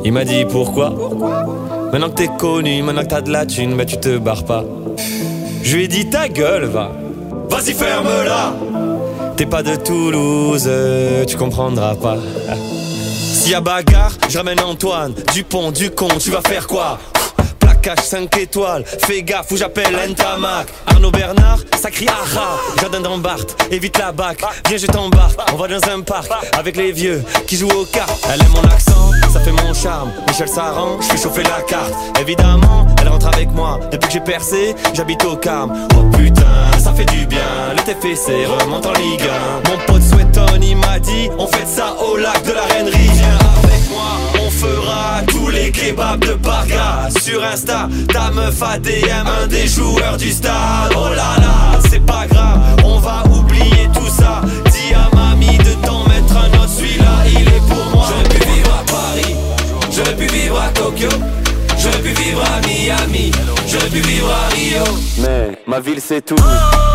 [0.05, 1.80] il m'a dit pourquoi?
[1.93, 4.65] Maintenant que t'es connu, maintenant que t'as de la thune, bah tu te barres pas.
[5.63, 6.93] Je lui ai dit ta gueule, va.
[7.49, 8.55] Vas-y, ferme-la
[9.37, 10.71] T'es pas de Toulouse,
[11.27, 12.17] tu comprendras pas.
[13.33, 16.99] S'il y a bagarre, je Antoine, Dupont, Ducon, tu vas faire quoi?
[17.61, 23.47] Plaquage 5 étoiles, fais gaffe où j'appelle Ntamak Arnaud Bernard, ça crie aha Jardin d'Ambart,
[23.71, 24.41] évite la bac.
[24.69, 28.27] Viens je t'embarque, on va dans un parc Avec les vieux qui jouent aux cartes
[28.33, 30.11] Elle aime mon accent, ça fait mon charme.
[30.29, 31.93] Michel Saran, je fais chauffer la carte.
[32.21, 33.79] Évidemment, elle rentre avec moi.
[33.93, 35.73] Depuis que j'ai percé, j'habite au Carme.
[35.97, 37.39] Oh putain, ça fait du bien.
[37.77, 39.29] Le TFC remonte en Ligue
[39.67, 43.11] 1 Mon pote Sweaton, il m'a dit On fait ça au lac de la Reinerie
[43.13, 49.47] Viens avec moi, fera tous les kebabs de Parga Sur Insta, ta meuf ADM, un
[49.47, 50.93] des joueurs du stade.
[50.95, 54.43] Oh là là, c'est pas grave, on va oublier tout ça.
[54.67, 58.07] Dis à mamie de t'en mettre un autre, celui-là il est pour moi.
[58.09, 59.35] J'aurais pu vivre à Paris,
[59.95, 61.09] j'aurais pu vivre à Tokyo.
[61.83, 63.31] J'aurais pu vivre à Miami,
[63.67, 64.85] j'aurais pu vivre à Rio.
[65.23, 66.45] Mais ma ville c'est Toulouse.
[66.45, 66.90] Ici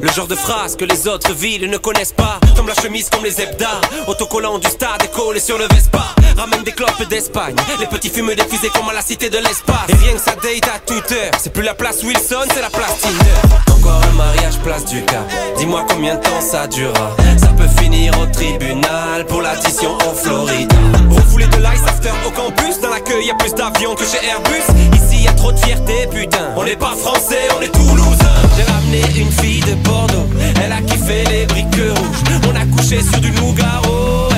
[0.00, 2.40] Le genre de phrase que les autres villes ne connaissent pas.
[2.56, 3.80] Comme la chemise, comme les hebdas.
[4.06, 6.14] Autocollant du stade collé sur le Vespa.
[6.38, 7.54] Ramène des clopes d'Espagne.
[7.78, 9.88] Les petits fument des fusées comme à la cité de l'espace.
[9.88, 11.30] Et rien que ça date à toute heure.
[11.38, 13.56] C'est plus la place Wilson, c'est la place Tinder.
[13.72, 15.30] Encore un mariage, place du Cap.
[15.58, 17.14] Dis-moi combien de temps ça durera.
[17.38, 20.72] Ça peut finir au tribunal pour l'addition en Floride.
[21.10, 22.80] Refoulé de l'ice after au campus?
[22.80, 24.96] Dans l'accueil, y a plus d'avions que chez Airbus.
[24.96, 26.54] Ici, y a trop de fierté, putain.
[26.56, 28.19] On n'est pas français, on est toulousain.
[28.60, 30.26] J'ai ramené une fille de Bordeaux.
[30.62, 32.40] Elle a kiffé les briques rouges.
[32.46, 34.29] On a couché sur du Nougaro.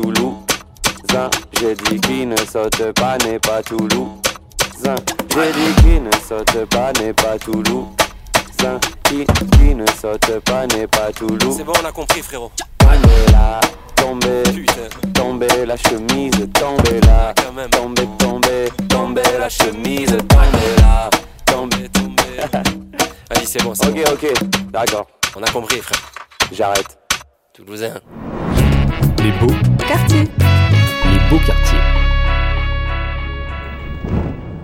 [0.00, 1.30] Toulousain.
[1.60, 4.94] J'ai dit qui ne saute pas n'est pas Toulousain.
[5.34, 8.80] J'ai dit qui ne saute pas n'est pas Toulousain.
[9.04, 9.26] Qui,
[9.58, 11.54] qui ne saute pas n'est pas Toulouse.
[11.56, 12.50] C'est bon, on a compris, frérot.
[12.78, 13.60] Tombez là,
[13.96, 14.42] tombez,
[15.14, 21.10] tombez la chemise, tombez là, tombez, tombez, tombez la chemise, tombez là,
[21.46, 22.40] tombez, tombez.
[23.30, 24.12] Vas-y, c'est bon, c'est Ok, bon.
[24.12, 24.32] ok,
[24.70, 26.00] d'accord, On a compris, frère.
[26.52, 26.98] j'arrête.
[27.54, 27.94] Toulousain.
[29.22, 29.52] Les beaux,
[29.90, 31.89] Les beaux quartiers.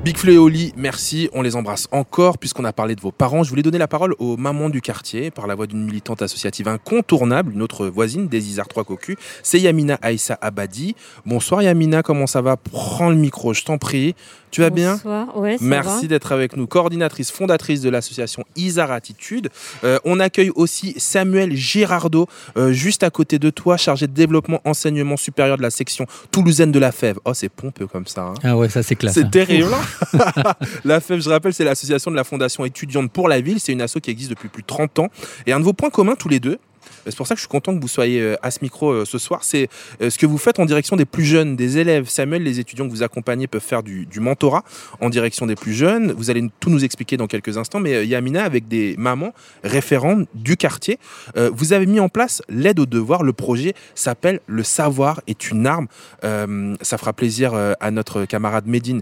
[0.06, 3.42] Big Flo et Oli, merci, on les embrasse encore puisqu'on a parlé de vos parents.
[3.42, 6.68] Je voulais donner la parole aux mamans du quartier par la voix d'une militante associative
[6.68, 10.94] incontournable, une autre voisine des Isards 3 Cocu, c'est Yamina Aïssa Abadi.
[11.24, 12.56] Bonsoir Yamina, comment ça va?
[12.56, 14.14] Prends le micro, je t'en prie.
[14.52, 14.92] Tu vas bien?
[14.92, 19.50] Bonsoir, ouais, ça Merci d'être avec nous, coordinatrice, fondatrice de l'association Isard Attitude.
[19.84, 24.60] Euh, on accueille aussi Samuel Girardot, euh, juste à côté de toi, chargé de développement
[24.64, 27.18] enseignement supérieur de la section toulousaine de la Fève.
[27.24, 28.22] Oh, c'est pompeux comme ça.
[28.22, 28.34] hein.
[28.44, 29.14] Ah ouais, ça c'est classe.
[29.14, 29.68] C'est terrible.
[30.84, 33.60] la FEV, je rappelle, c'est l'association de la Fondation étudiante pour la ville.
[33.60, 35.08] C'est une asso qui existe depuis plus de 30 ans.
[35.46, 36.58] Et un de vos points communs tous les deux,
[37.06, 39.04] c'est pour ça que je suis content que vous soyez euh, à ce micro euh,
[39.04, 39.44] ce soir.
[39.44, 39.68] C'est
[40.02, 42.08] euh, ce que vous faites en direction des plus jeunes, des élèves.
[42.08, 44.64] Samuel, les étudiants que vous accompagnez peuvent faire du, du mentorat
[45.00, 46.12] en direction des plus jeunes.
[46.12, 47.80] Vous allez tout nous expliquer dans quelques instants.
[47.80, 49.32] Mais Yamina, avec des mamans
[49.62, 50.98] référentes du quartier,
[51.34, 53.22] vous avez mis en place l'aide aux devoirs.
[53.22, 55.86] Le projet s'appelle Le savoir est une arme.
[56.22, 59.00] Ça fera plaisir à notre camarade Médine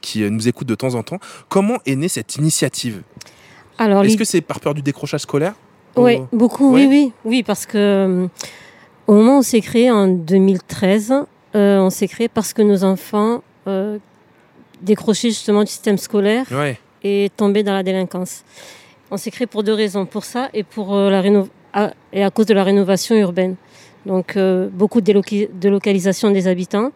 [0.00, 1.20] qui nous écoute de temps en temps.
[1.48, 3.02] Comment est née cette initiative?
[3.78, 5.54] Alors, Est-ce que c'est par peur du décrochage scolaire?
[6.02, 6.86] Oui, Ou- beaucoup, Ouais.
[6.86, 8.26] oui, oui, oui, parce que euh,
[9.06, 11.14] au moment où c'est créé en 2013,
[11.56, 13.98] euh, on s'est créé parce que nos enfants euh,
[14.82, 16.78] décrochaient justement du système scolaire Ouais.
[17.02, 18.42] et tombaient dans la délinquance.
[19.10, 22.22] On s'est créé pour deux raisons, pour ça et pour euh, la réno- à- et
[22.24, 23.56] à cause de la rénovation urbaine.
[24.06, 24.38] Donc
[24.72, 26.90] beaucoup de déloca- délocalisation des habitants.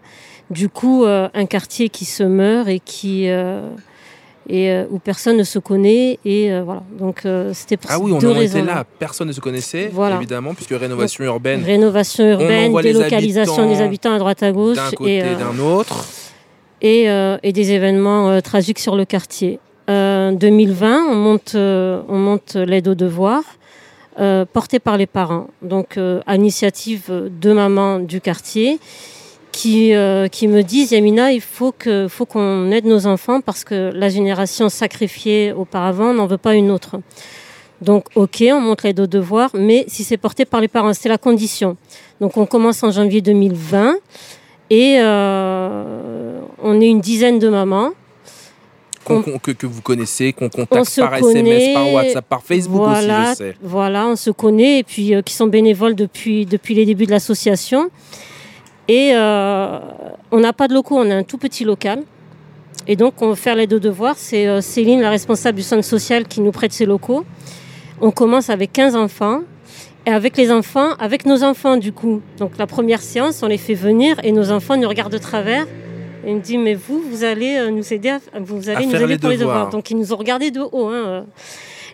[0.50, 3.28] Du coup, un quartier qui se meurt et qui
[4.48, 6.82] et euh, où personne ne se connaît et euh, voilà.
[6.98, 8.84] Donc euh, c'était pour Ah oui, on deux en était là.
[8.98, 10.16] Personne ne se connaissait, Voilà.
[10.16, 11.62] évidemment, puisque rénovation urbaine.
[11.64, 15.58] Rénovation on urbaine, délocalisation des habitants à droite à gauche d'un côté, et, euh, d'un
[15.58, 16.04] autre.
[16.82, 19.58] et, euh, et des événements tragiques sur le quartier.
[19.90, 23.44] Euh, 2020, on monte, on monte l'aide aux devoirs
[24.52, 25.48] portée par les parents.
[25.62, 28.78] Donc, à l'initiative de maman du quartier
[29.54, 33.62] qui, euh, qui me disent Yamina, il faut que faut qu'on aide nos enfants parce
[33.62, 36.96] que la génération sacrifiée auparavant n'en veut pas une autre.
[37.80, 41.08] Donc, ok, on monte l'aide aux devoirs, mais si c'est porté par les parents, c'est
[41.08, 41.76] la condition.
[42.20, 43.94] Donc, on commence en janvier 2020
[44.70, 47.90] et euh, on est une dizaine de mamans.
[49.06, 53.22] que, que vous connaissez, qu'on On contacte par connaît, SMS, par WhatsApp, par Facebook voilà,
[53.22, 53.56] aussi, je sais.
[53.62, 57.12] Voilà, on se connaît et puis euh, qui sont bénévoles depuis, depuis les débuts de
[57.12, 57.90] l'association.
[58.88, 59.78] Et euh,
[60.30, 62.02] on n'a pas de locaux, on a un tout petit local.
[62.86, 64.16] Et donc, on va faire l'aide aux devoirs.
[64.18, 67.24] C'est euh, Céline, la responsable du centre social, qui nous prête ses locaux.
[68.00, 69.40] On commence avec 15 enfants.
[70.06, 72.20] Et avec les enfants, avec nos enfants, du coup.
[72.38, 75.66] Donc, la première séance, on les fait venir et nos enfants nous regardent de travers.
[76.26, 78.86] Et ils me disent, mais vous, vous allez euh, nous aider, à, vous allez À
[78.86, 79.54] nous aider les pour les devoirs.
[79.56, 79.70] devoirs.
[79.70, 80.88] Donc, ils nous ont regardés de haut.
[80.88, 81.22] hein, euh.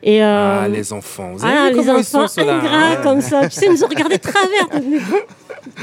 [0.03, 1.33] Et, euh, Ah, les enfants.
[1.35, 3.49] Vous avez ah, vu les enfants ingrats hein comme ça.
[3.49, 4.69] Tu sais, ils nous ont regardés de travers.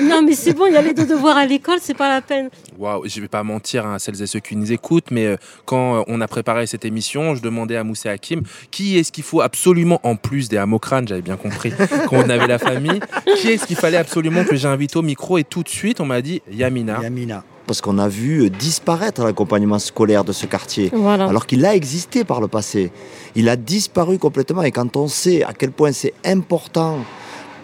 [0.01, 2.21] non, mais c'est bon, il y a les deux devoirs à l'école, c'est pas la
[2.21, 2.49] peine.
[2.79, 5.97] Waouh, je vais pas mentir à celles et ceux qui nous écoutent, mais euh, quand
[5.97, 8.41] euh, on a préparé cette émission, je demandais à Moussa Hakim
[8.71, 11.71] qui est-ce qu'il faut absolument, en plus des Hamokranes, j'avais bien compris
[12.07, 12.99] qu'on avait la famille,
[13.37, 15.37] qui est-ce qu'il fallait absolument que j'invite au micro?
[15.37, 17.01] Et tout de suite on m'a dit Yamina.
[17.01, 17.43] Yamina.
[17.67, 21.25] Parce qu'on a vu euh, disparaître l'accompagnement scolaire de ce quartier, Voilà.
[21.27, 22.91] alors qu'il a existé par le passé.
[23.35, 26.97] Il a disparu complètement et quand on sait à quel point c'est important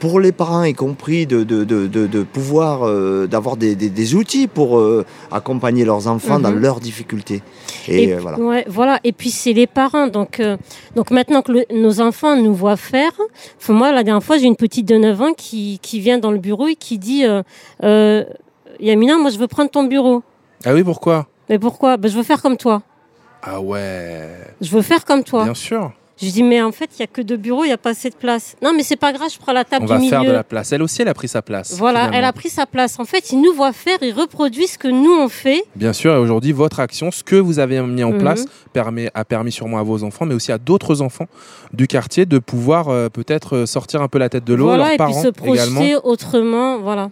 [0.01, 4.15] pour les parents, y compris de, de, de, de, pouvoir euh, d'avoir des, des, des
[4.15, 6.59] outils pour euh, accompagner leurs enfants dans Mhm.
[6.59, 7.41] leurs difficultés.
[7.87, 8.37] Et, euh, voilà.
[8.37, 8.99] ouais, voilà.
[9.05, 10.07] Et puis c'est les parents.
[10.07, 10.41] Donc,
[10.97, 13.13] donc maintenant que le- nos enfants nous voient faire,
[13.69, 16.39] moi la dernière fois j'ai une petite de 9 ans qui, qui vient dans le
[16.39, 17.23] bureau et qui dit
[18.87, 20.23] Yamina, moi je veux prendre ton bureau.
[20.65, 21.27] Ah oui, pourquoi?
[21.49, 21.97] Mais pourquoi?
[21.97, 22.81] Ben, Je veux faire comme toi.
[23.41, 24.29] Ah ouais.
[24.61, 25.43] Je veux faire comme toi.
[25.43, 25.91] Bien sûr.
[26.21, 27.89] Je dis mais en fait il y a que deux bureaux, il y a pas
[27.89, 28.55] assez de place.
[28.61, 30.09] Non mais c'est pas grave, je prends la table On du va milieu.
[30.11, 30.71] faire de la place.
[30.71, 31.75] Elle aussi, elle a pris sa place.
[31.77, 32.17] Voilà, finalement.
[32.19, 32.99] elle a pris sa place.
[32.99, 35.63] En fait, ils nous voient faire, ils reproduisent ce que nous on fait.
[35.75, 38.19] Bien sûr, et aujourd'hui, votre action, ce que vous avez mis en Mhm.
[38.19, 41.25] place, permet, a permis sûrement à vos enfants, mais aussi à d'autres enfants
[41.73, 44.77] du quartier de pouvoir euh, peut-être euh, sortir un peu la tête de l'eau, voilà,
[44.83, 46.01] leurs et puis parents se projeter également.
[46.05, 47.09] autrement, voilà.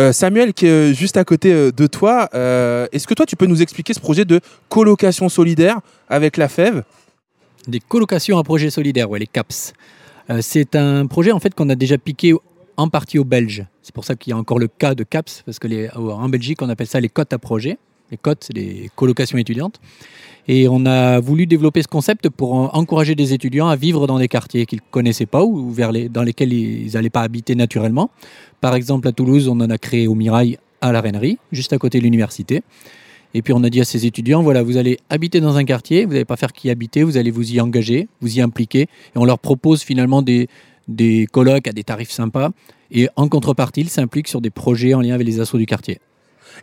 [0.00, 3.36] Euh, Samuel, qui est juste à côté euh, de toi, euh, est-ce que toi, tu
[3.36, 4.40] peux nous expliquer ce projet de
[4.70, 6.84] colocation solidaire avec la FEV
[7.68, 9.74] Des colocations à projets solidaires, ouais, les CAPS.
[10.40, 12.32] C'est un projet en fait qu'on a déjà piqué
[12.76, 13.66] en partie aux Belges.
[13.82, 16.28] C'est pour ça qu'il y a encore le cas de CAPS, parce que les, en
[16.28, 17.76] Belgique, on appelle ça les cotes à projet.
[18.10, 19.80] Les cotes, c'est les colocations étudiantes.
[20.48, 24.18] Et on a voulu développer ce concept pour en- encourager des étudiants à vivre dans
[24.18, 27.54] des quartiers qu'ils ne connaissaient pas ou vers les, dans lesquels ils n'allaient pas habiter
[27.54, 28.10] naturellement.
[28.60, 31.78] Par exemple, à Toulouse, on en a créé au Mirail à la Reinerie, juste à
[31.78, 32.62] côté de l'université.
[33.32, 36.04] Et puis on a dit à ces étudiants, voilà, vous allez habiter dans un quartier,
[36.04, 38.82] vous n'allez pas faire qu'y habiter, vous allez vous y engager, vous y impliquer.
[38.82, 40.48] Et on leur propose finalement des,
[40.88, 42.50] des colloques à des tarifs sympas.
[42.90, 46.00] Et en contrepartie, ils s'impliquent sur des projets en lien avec les assos du quartier.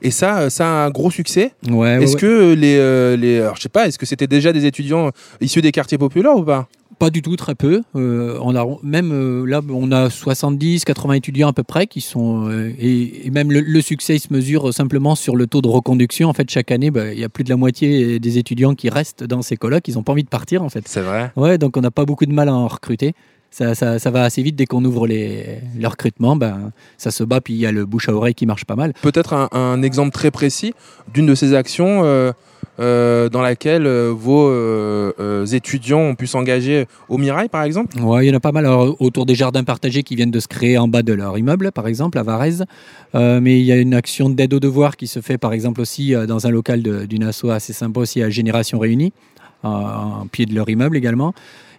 [0.01, 1.53] Et ça, euh, ça a un gros succès.
[1.69, 2.19] Ouais, Est-ce ouais.
[2.19, 5.61] que les, euh, les, alors, je sais pas, est-ce que c'était déjà des étudiants issus
[5.61, 6.67] des quartiers populaires ou pas?
[6.99, 7.83] Pas du tout, très peu.
[7.95, 12.01] Euh, on a même euh, là, on a 70, 80 étudiants à peu près qui
[12.01, 15.61] sont euh, et, et même le, le succès il se mesure simplement sur le taux
[15.61, 16.27] de reconduction.
[16.27, 18.89] En fait, chaque année, bah, il y a plus de la moitié des étudiants qui
[18.89, 19.87] restent dans ces colloques.
[19.87, 20.87] Ils n'ont pas envie de partir en fait.
[20.87, 21.31] C'est vrai.
[21.35, 23.13] Ouais, donc on n'a pas beaucoup de mal à en recruter.
[23.49, 26.35] Ça, ça, ça va assez vite dès qu'on ouvre les, le recrutement.
[26.35, 28.75] Ben, ça se bat, puis il y a le bouche à oreille qui marche pas
[28.75, 28.93] mal.
[29.01, 30.73] Peut-être un, un exemple très précis
[31.13, 32.33] d'une de ces actions euh,
[32.79, 34.53] euh, dans laquelle euh, vos
[35.45, 37.99] étudiants ont pu s'engager au Mirail, par exemple?
[37.99, 40.39] Ouais, il y en a pas mal Alors, autour des jardins partagés qui viennent de
[40.39, 42.65] se créer en bas de leur immeuble, par exemple, à Varese.
[43.15, 46.13] Mais il y a une action d'aide aux devoirs qui se fait, par exemple, aussi
[46.27, 49.13] dans un local d'une asso assez sympa aussi à Génération Réunie,
[49.63, 51.33] en, en pied de leur immeuble également.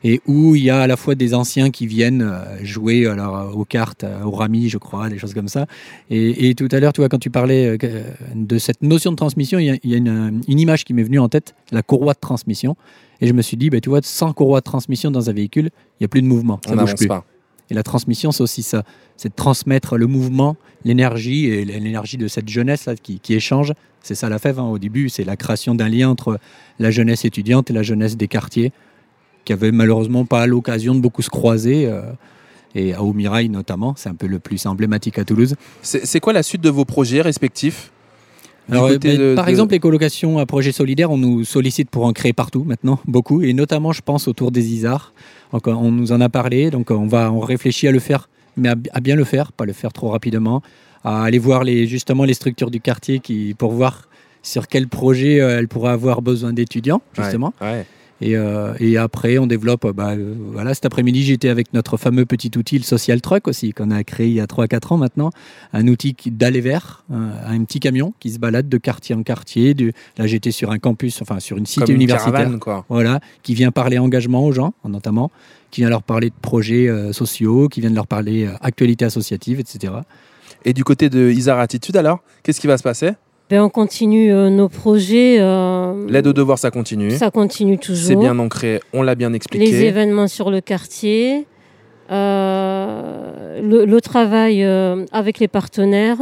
[0.05, 3.37] Et où il y a à la fois des anciens qui viennent euh, jouer alors,
[3.37, 5.67] euh, aux cartes, euh, au rami, je crois, des choses comme ça.
[6.11, 8.03] Et, et tout à l'heure, tu vois, quand tu parlais euh,
[8.35, 10.95] de cette notion de transmission, il y a, il y a une, une image qui
[10.95, 12.77] m'est venue en tête, la courroie de transmission.
[13.21, 15.71] Et je me suis dit, bah, tu vois, sans courroie de transmission dans un véhicule,
[15.75, 16.61] il n'y a plus de mouvement.
[16.65, 17.09] Ça On bouge plus.
[17.09, 17.25] pas.
[17.71, 18.85] Et la transmission, c'est aussi ça.
[19.17, 23.73] C'est de transmettre le mouvement, l'énergie et l'énergie de cette jeunesse là, qui, qui échange.
[24.01, 24.59] C'est ça la fève.
[24.61, 24.63] hein.
[24.69, 26.39] Au début, c'est la création d'un lien entre
[26.79, 28.73] la jeunesse étudiante et la jeunesse des quartiers,
[29.49, 31.87] qui avait malheureusement pas l'occasion de beaucoup se croiser.
[31.87, 32.03] euh,
[32.75, 35.55] et à Aumirail notamment, c'est un peu le plus emblématique à Toulouse.
[35.81, 37.91] C'est quoi la suite de vos projets respectifs?
[38.71, 41.89] Alors, côté ben, de- par de- exemple, les colocations à projet solidaire, on nous sollicite
[41.89, 45.15] pour en créer partout maintenant, beaucoup, et notamment, je pense, autour des ISAR.
[45.53, 48.01] Donc, euh, on nous en a parlé, donc euh, on va, on réfléchit à le
[48.01, 48.29] faire,
[48.59, 50.61] mais à, à bien le faire, pas le faire trop rapidement,
[51.05, 54.09] à aller voir les, justement les structures du quartier qui, pour voir
[54.43, 57.55] sur quel projet euh, elles pourraient avoir besoin d'étudiants, Ouais, justement.
[57.63, 57.87] ouais.
[58.21, 59.85] Et, euh, et après, on développe.
[59.85, 63.47] euh, bah, euh, voilà, cet après-midi, j'étais avec notre fameux petit outil, le Social Truck
[63.47, 65.31] aussi, qu'on a créé il y a 3-4 ans maintenant.
[65.73, 69.75] Un outil d'aller vers, un, un petit camion qui se balade de quartier en quartier.
[69.75, 72.33] Du, là, j'étais sur un campus, enfin sur une cité Comme une universitaire.
[72.33, 72.85] caravane, quoi.
[72.89, 75.31] Voilà, qui vient parler engagement aux gens, notamment,
[75.71, 79.93] qui vient leur parler de projets euh, sociaux, qui vient leur parler actualité associative, etc.
[80.64, 83.12] Et du côté de Isar Attitude, alors Qu'est-ce qui va se passer?
[83.51, 85.37] Ben, on continue euh, nos projets.
[85.41, 87.11] euh, L'aide aux devoirs, ça continue.
[87.13, 88.07] Ça continue toujours.
[88.07, 89.65] C'est bien ancré, on l'a bien expliqué.
[89.65, 91.47] Les événements sur le quartier,
[92.11, 94.63] euh, le, le travail
[95.13, 96.21] avec les partenaires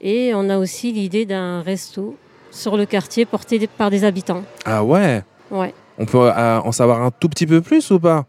[0.00, 2.16] et on a aussi l'idée d'un resto
[2.50, 4.42] sur le quartier porté par des habitants.
[4.64, 5.22] Ah ouais?
[5.50, 5.74] Ouais.
[5.98, 8.24] On peut en savoir un tout petit peu plus ou pas?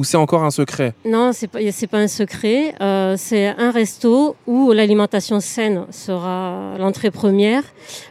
[0.00, 2.74] Ou c'est encore un secret Non, pas, c'est pas un secret.
[2.80, 7.64] Euh, c'est un resto où l'alimentation saine sera l'entrée première,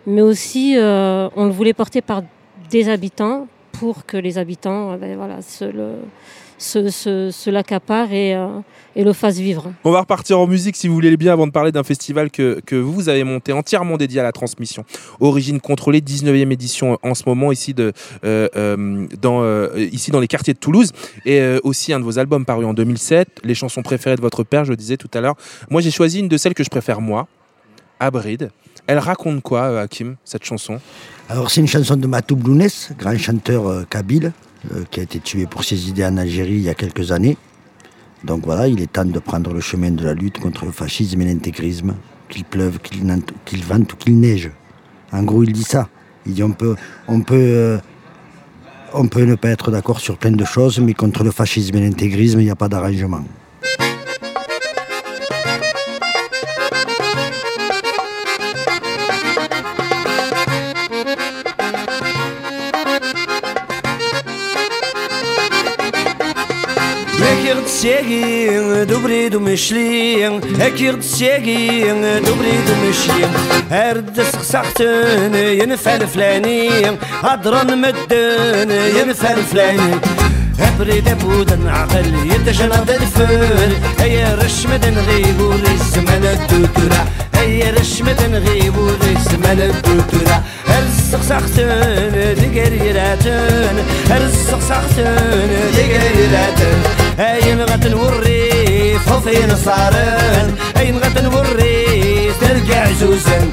[0.05, 2.21] mais aussi euh, on le voulait porter par
[2.69, 5.93] des habitants pour que les habitants euh, ben, voilà, se, le,
[6.59, 8.59] se, se- se l'accaparent et, euh,
[8.95, 9.73] et le fassent vivre.
[9.83, 12.61] On va repartir en musique si vous voulez bien avant de parler d'un festival que,
[12.65, 14.85] que vous avez monté entièrement dédié à la transmission.
[15.19, 17.93] Origine contrôlée, 19e édition en ce moment ici, de,
[18.23, 20.91] euh, euh, dans, euh, ici dans les quartiers de Toulouse.
[21.25, 24.43] Et euh, aussi un de vos albums paru en 2007, les chansons préférées de votre
[24.43, 25.35] père, je le disais tout à l'heure.
[25.71, 27.27] Moi j'ai choisi une de celles que je préfère moi,
[27.99, 28.51] Abride.
[28.87, 30.79] Elle raconte quoi, Hakim, cette chanson?
[31.29, 34.31] Alors, c'est une chanson de Matou Blounès, grand chanteur euh, kabyle,
[34.73, 37.37] euh, qui a été tué pour ses idées en Algérie il y a quelques années.
[38.23, 41.21] Donc voilà, il est temps de prendre le chemin de la lutte contre le fascisme
[41.21, 41.95] et l'intégrisme,
[42.27, 44.51] qu'il pleuve, qu'il vente ou qu'il neige.
[45.11, 45.87] En gros, il dit ça.
[46.25, 46.75] Il dit on peut,
[47.07, 47.77] on peut, euh,
[48.93, 51.81] on peut ne pas être d'accord sur plein de choses, mais contre le fascisme et
[51.81, 53.23] l'intégrisme, il n'y a pas d'arrangement.
[67.79, 73.29] серин, добрый думышлин, Экирд серин, добрый думышлин,
[73.71, 79.95] Эрд схсахтын, ен фәлфләнин, Адран мәддін, ен фәлфләнин,
[80.61, 88.41] هبري دبودن عقل يتجنى الفول ريس رشمة غيب هيا الدكرة هي رشمة
[89.03, 91.69] ريس مال الدكرة هرسق سختن
[92.41, 93.77] دقر يراتن.
[94.09, 96.79] هرسق سختن دقر يراتن.
[97.19, 100.55] هيا نغتن والريف خوفين صارن.
[100.77, 103.49] هيا نغتن والريف تلقى عزوزن.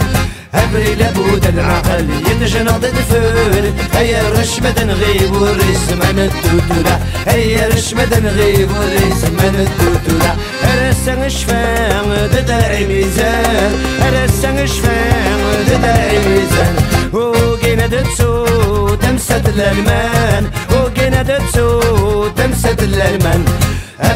[0.65, 7.95] أبري لابد العقل يتجنى ضد فول هيا رش مدى نغيب والريس من التوتولا هيا رش
[7.95, 10.33] مدى نغيب والريس من التوتولا
[10.65, 13.73] رسن شفان ضد العميزان
[14.17, 16.77] رسن شفان ضد العميزان
[17.13, 20.51] وقينا دتسو تمسة الألمان.
[20.71, 23.45] وقينا دتسو تمسة الألمان.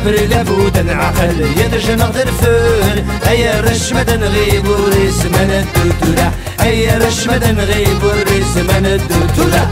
[0.05, 6.33] برلا بودن عقل يدرجن غرفون أي رشمة غيب وريس من الدوتورة
[6.63, 9.71] أي رشمة غيب وريس من الدوتورة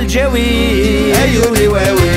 [0.00, 1.14] الجوي.
[1.16, 1.22] أيوة.
[1.22, 2.10] أيو لواوي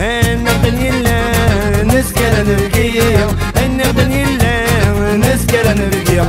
[0.00, 6.24] النقل يلا نسكر نرقيو النقل يلا نسكر نرقيو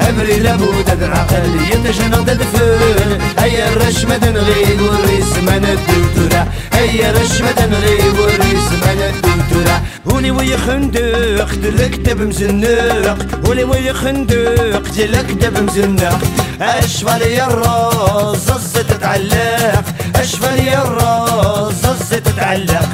[0.00, 8.18] أبري لابو تد عقل يتشنق تدفل هيا الرشمة تنغيب والريس من الدكتورة هيا الرشمة تنغيب
[8.18, 13.18] والريس من الدكتورة هوني وي خندق دلكتب مزنق.
[13.46, 16.20] هوني وي خندق دلكتب مزنق.
[16.60, 19.84] اشفال يا الراس زز تتعلق.
[20.16, 22.88] اشفال يا الراس زز تتعلق.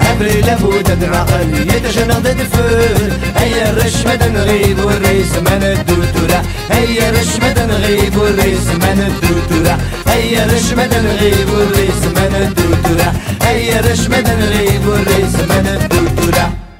[0.00, 8.66] عبري لابد ادعقل يتجنغ ددفل هيا الرشمة نغيب والريس ما ندوتورا هيا الرشمة نغيب والريس
[8.80, 9.78] ما ندوتورا
[10.08, 16.71] هيا الرشمة نغيب والريس ما ندوتورا هيا الرشمة نغيب والريس ما ندوتورا Buddha.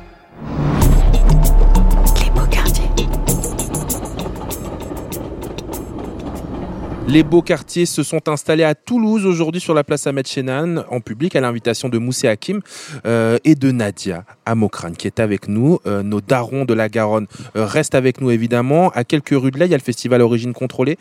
[7.09, 11.01] Les beaux quartiers se sont installés à Toulouse aujourd'hui sur la place Ahmed Chenan en
[11.01, 12.61] public à l'invitation de Moussé Hakim
[13.07, 15.79] euh, et de Nadia Amokran qui est avec nous.
[15.87, 17.27] Euh, nos darons de la Garonne
[17.57, 18.91] euh, restent avec nous évidemment.
[18.91, 20.97] À quelques rues de là, il y a le festival Origine Contrôlée.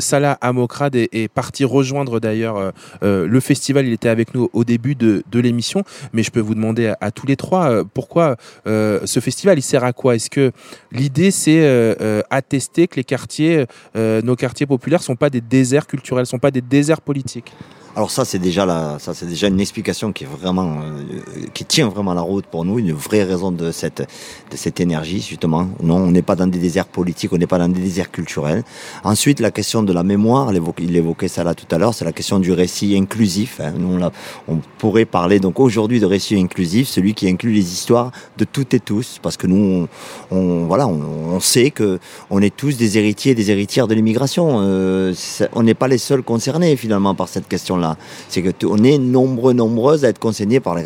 [0.00, 2.72] Salah Amokrad est, parti rejoindre d'ailleurs
[3.02, 3.86] le festival.
[3.86, 5.84] Il était avec nous au début de, l'émission.
[6.12, 9.84] Mais je peux vous demander à, à tous les trois pourquoi ce festival il sert
[9.84, 10.14] à quoi?
[10.16, 10.52] Est-ce que
[10.92, 11.96] l'idée c'est
[12.30, 16.60] attester que les quartiers, nos quartiers populaires, sont pas des déserts culturels, sont pas des
[16.60, 17.52] déserts politiques
[17.94, 21.02] Alors ça c'est déjà la, ça c'est déjà une explication qui est vraiment, euh,
[21.52, 24.00] qui tient vraiment la route pour nous, une vraie raison de cette,
[24.50, 25.68] de cette énergie justement.
[25.82, 28.62] Non, on n'est pas dans des déserts politiques, on n'est pas dans des déserts culturels.
[29.04, 32.12] Ensuite, la question de la mémoire, il évoquait, ça là tout à l'heure, c'est la
[32.12, 33.60] question du récit inclusif.
[33.60, 33.74] hein.
[33.78, 34.12] Nous, on, l'a-
[34.48, 38.72] on pourrait parler donc aujourd'hui de récit inclusif, celui qui inclut les histoires de toutes
[38.72, 39.86] et tous, parce que nous,
[40.30, 41.98] on, voilà, on, sait que
[42.30, 44.60] on est tous des héritiers, des héritières de l'immigration.
[44.62, 45.12] Euh,
[45.52, 47.48] on n'est pas les seuls concernés finalement par cette
[48.28, 50.76] C'est que on est nombreux, nombreuses à être concernés par,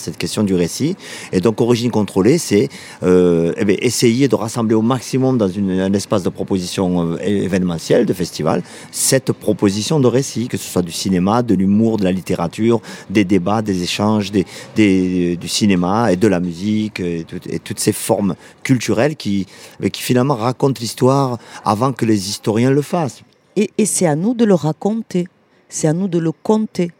[0.00, 0.96] cette question du récit.
[1.32, 2.68] Et donc, origine contrôlée, c'est
[3.02, 8.12] euh, eh essayer de rassembler au maximum dans un espace de proposition euh, événementielle, de
[8.12, 12.80] festival, cette proposition de récit, que ce soit du cinéma, de l'humour, de la littérature,
[13.10, 17.80] des débats, des échanges, des- du cinéma et de la musique, et, tout- et toutes
[17.80, 19.46] ces formes culturelles qui,
[19.80, 23.22] mais qui finalement racontent l'histoire avant que les historiens le fassent.
[23.56, 25.28] Et c'est à nous de le raconter,
[25.72, 26.92] c'est à nous de le compter.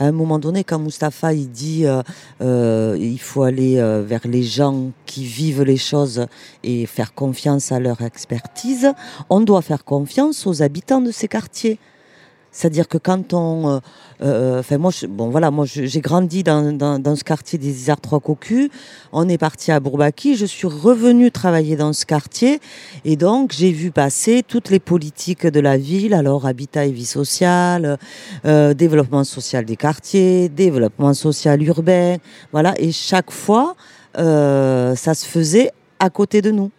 [0.00, 2.02] À un moment donné, quand Mustapha il dit euh,
[2.40, 6.26] euh, il faut aller euh, vers les gens qui vivent les choses
[6.62, 8.92] et faire confiance à leur expertise,
[9.28, 11.78] on doit faire confiance aux habitants de ces quartiers.
[12.58, 13.78] C'est-à-dire que quand on, euh,
[14.20, 17.68] euh, enfin moi, je- bon voilà, moi j'ai grandi dans, dans, dans ce quartier des
[17.68, 18.68] Isards Trois Cocus.
[19.12, 20.34] On est parti à Bourbaki.
[20.34, 22.58] Je suis revenue travailler dans ce quartier
[23.04, 26.14] et donc j'ai vu passer toutes les politiques de la ville.
[26.14, 27.96] Alors habitat et vie sociale,
[28.44, 32.16] euh, développement social des quartiers, développement social urbain,
[32.50, 32.74] voilà.
[32.80, 33.76] Et chaque fois,
[34.16, 36.72] ça se faisait à côté de nous.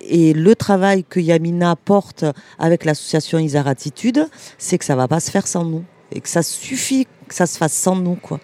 [0.00, 2.24] Et le travail que Yamina porte
[2.58, 4.26] avec l'association Isar Attitude,
[4.58, 5.84] c'est que ça va pas se faire sans nous.
[6.12, 8.40] Et que ça suffit que ça se fasse sans nous, quoi.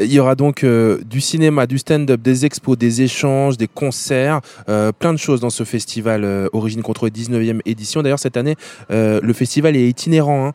[0.00, 4.40] Il y aura donc euh, du cinéma, du stand-up, des expos, des échanges, des concerts,
[4.68, 8.02] euh, plein de choses dans ce festival euh, Origine Contrôlée 19e édition.
[8.02, 8.56] D'ailleurs, cette année,
[8.90, 10.48] euh, le festival est itinérant.
[10.48, 10.52] hein.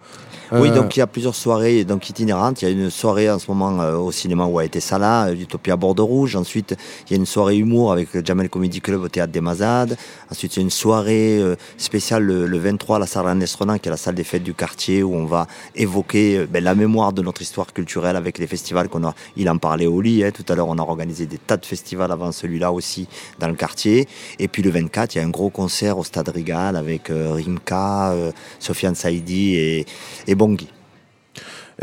[0.52, 2.62] Oui, Euh, donc il y a plusieurs soirées donc itinérantes.
[2.62, 5.28] Il y a une soirée en ce moment euh, au cinéma où a été Salah,
[5.28, 6.36] euh, Utopia Bordeaux Rouge.
[6.36, 6.76] Ensuite,
[7.08, 9.97] il y a une soirée humour avec le Jamel Comedy Club au Théâtre des Mazades.
[10.32, 13.56] Ensuite, il y a une soirée euh, spéciale le, le 23 à la salle Ernest
[13.58, 15.45] Renan, qui est la salle des fêtes du quartier, où on va
[15.76, 19.14] évoquer ben, la mémoire de notre histoire culturelle avec les festivals qu'on a.
[19.38, 20.24] Il en parlait au lit.
[20.24, 20.32] hein.
[20.32, 23.08] Tout à l'heure, on a organisé des tas de festivals avant celui-là aussi
[23.39, 24.08] dans le quartier.
[24.39, 27.34] Et puis le 24, il y a un gros concert au Stade Rigal avec euh,
[27.34, 29.86] Rimka, euh, Sofiane Saïdi et,
[30.28, 30.70] et Bongi.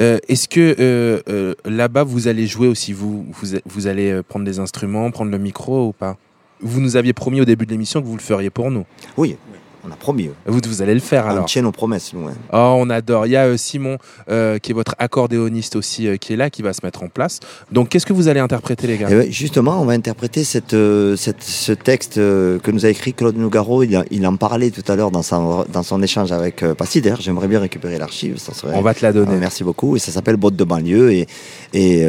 [0.01, 2.95] Euh, Est-ce que euh, euh, là-bas, vous allez jouer aussi?
[2.95, 6.17] Vous, vous, vous allez euh, prendre des instruments, prendre le micro ou pas?
[6.63, 8.87] Vous nous aviez promis au début de l'émission que vous le feriez pour nous.
[9.19, 9.37] Oui,
[9.89, 10.31] on a promis.
[10.47, 12.27] Vous, vous allez le faire alors On tient nos promesses, nous.
[12.27, 12.33] hein.
[12.53, 13.27] Oh, on adore.
[13.27, 13.99] Il y a euh, Simon,
[14.31, 17.09] euh, qui est votre accordéoniste aussi, euh, qui est là, qui va se mettre en
[17.09, 17.41] place.
[17.73, 19.09] Donc, qu'est-ce que vous allez interpréter, les gars?
[19.11, 20.77] Eh ben, justement, on va interpréter cette,
[21.17, 23.83] cette- ce texte que nous a écrit Claude Nougaro.
[23.83, 26.65] Il, a- il en parlait tout à l'heure dans son, dans son échange avec.
[27.03, 28.39] D'ailleurs, j'aimerais bien récupérer l'archive.
[28.39, 29.33] serait- On va te la donner.
[29.35, 29.97] Ah, merci beaucoup.
[29.97, 31.13] Et ça s'appelle Botte de banlieue.
[31.13, 31.27] Et,
[31.75, 32.07] et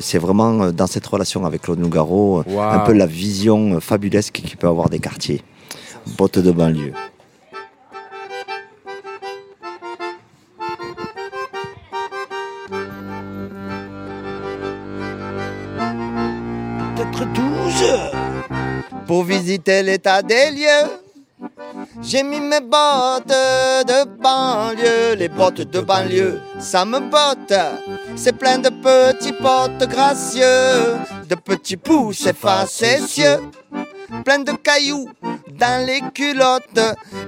[0.00, 2.42] c'est vraiment dans cette relation avec Claude Nougaro,
[2.74, 5.42] un peu la vision fabulesque qu'il peut avoir des quartiers.
[6.06, 6.92] Botte de banlieue.
[16.94, 17.84] Peut-être 12
[19.06, 20.90] pour visiter l'état des lieux.
[22.02, 27.58] J'ai mis mes bottes de banlieue, les bottes de banlieue, ça me botte.
[28.16, 30.96] C'est plein de petits potes gracieux,
[31.28, 33.40] de petits pouces facétieux,
[34.24, 35.08] plein de cailloux
[35.58, 36.80] dans les culottes.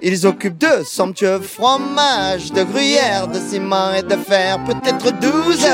[0.02, 5.66] Ils occupent de somptueux fromages, de gruyère, de ciment et de fer, peut-être douze.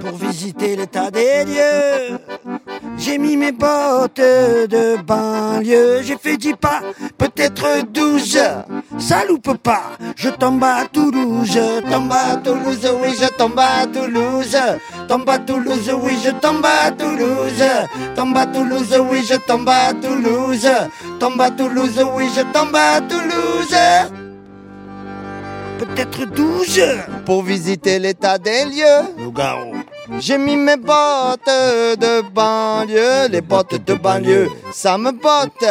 [0.00, 2.18] Pour visiter l'état des lieux.
[2.96, 6.80] J'ai mis mes bottes de banlieue, j'ai fait dix pas,
[7.16, 8.38] peut-être douze.
[8.98, 11.58] Ça loupe pas, je tombe à Toulouse,
[11.90, 14.56] tombe à Toulouse, oui, je tombe à Toulouse.
[15.08, 17.64] Tombe à Toulouse, oui, je tombe à Toulouse.
[18.14, 20.68] Tombe à Toulouse, oui, je tombe à Toulouse.
[21.18, 24.17] Tombe à Toulouse, oui, je tombe à Toulouse.
[25.78, 26.82] Peut-être douze
[27.24, 29.30] pour visiter l'état des lieux.
[30.18, 35.66] J'ai mis mes bottes de banlieue, les bottes de banlieue, ça me botte.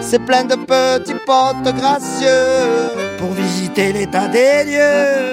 [0.00, 3.08] C'est plein de petits potes gracieux.
[3.18, 5.27] pour visiter l'état des lieux.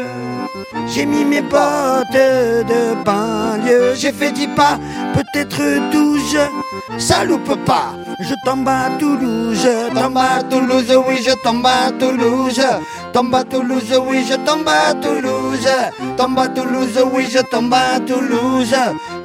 [0.87, 4.77] J'ai mis mes bottes de banlieue, j'ai fait dix pas,
[5.13, 6.37] peut-être douze.
[6.97, 12.61] Ça loupe pas, je tombe à Toulouse, Tombe à Toulouse, oui, je tombe à Toulouse.
[13.13, 15.67] Tombe à Toulouse, oui, je tombe à Toulouse.
[16.17, 18.75] Tombe à Toulouse, oui, je tombe à Toulouse.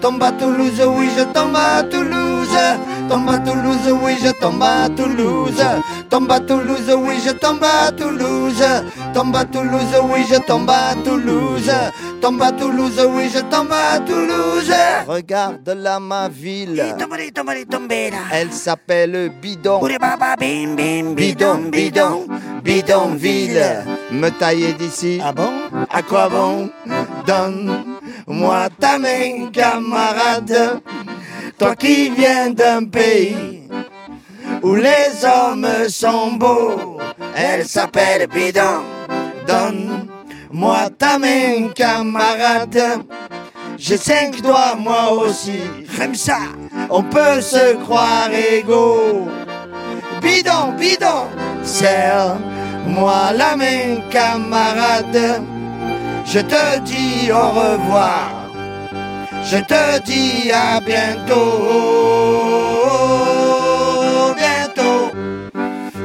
[0.01, 2.57] Tombe à Toulouse, oui, je tombe à Toulouse.
[3.09, 5.63] Tombe à Toulouse, oui, je tombe à Toulouse.
[6.09, 8.65] Tombe à Toulouse, oui, je tombe à Toulouse.
[9.13, 11.71] Tombe à Toulouse, oui, je tombe à Toulouse.
[12.21, 14.73] Tombe à Toulouse, oui, je tombe à Toulouse.
[15.07, 16.83] Regarde là ma ville.
[18.33, 19.81] Elle s'appelle Bidon.
[21.15, 22.27] Bidon, bidon,
[22.63, 23.85] bidonville.
[24.13, 25.21] Me tailler d'ici.
[25.23, 25.51] Ah bon?
[25.91, 26.71] À quoi bon?
[28.31, 30.81] Donne-moi ta main, camarade.
[31.59, 33.69] Toi qui viens d'un pays
[34.63, 37.01] où les hommes sont beaux.
[37.35, 38.85] Elle s'appelle Bidon.
[39.49, 43.03] Donne-moi ta main, camarade.
[43.77, 45.63] J'ai cinq doigts, moi aussi.
[45.99, 46.39] Comme ça,
[46.89, 49.27] on peut se croire égaux.
[50.23, 51.27] Bidon, bidon,
[51.65, 55.43] serre-moi la main, camarade.
[56.33, 58.31] Je te dis au revoir.
[59.43, 61.43] Je te dis à bientôt.
[64.37, 65.11] Bientôt,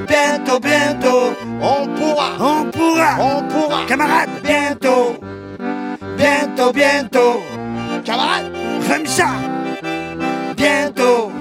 [0.07, 1.33] bientôt, bientôt.
[1.61, 3.85] On pourra, on pourra, on pourra.
[3.87, 5.15] camarade, Bientôt,
[6.17, 7.43] bientôt, bientôt.
[8.03, 8.51] Camarade,
[8.87, 9.27] comme ça.
[10.57, 11.31] bientôt,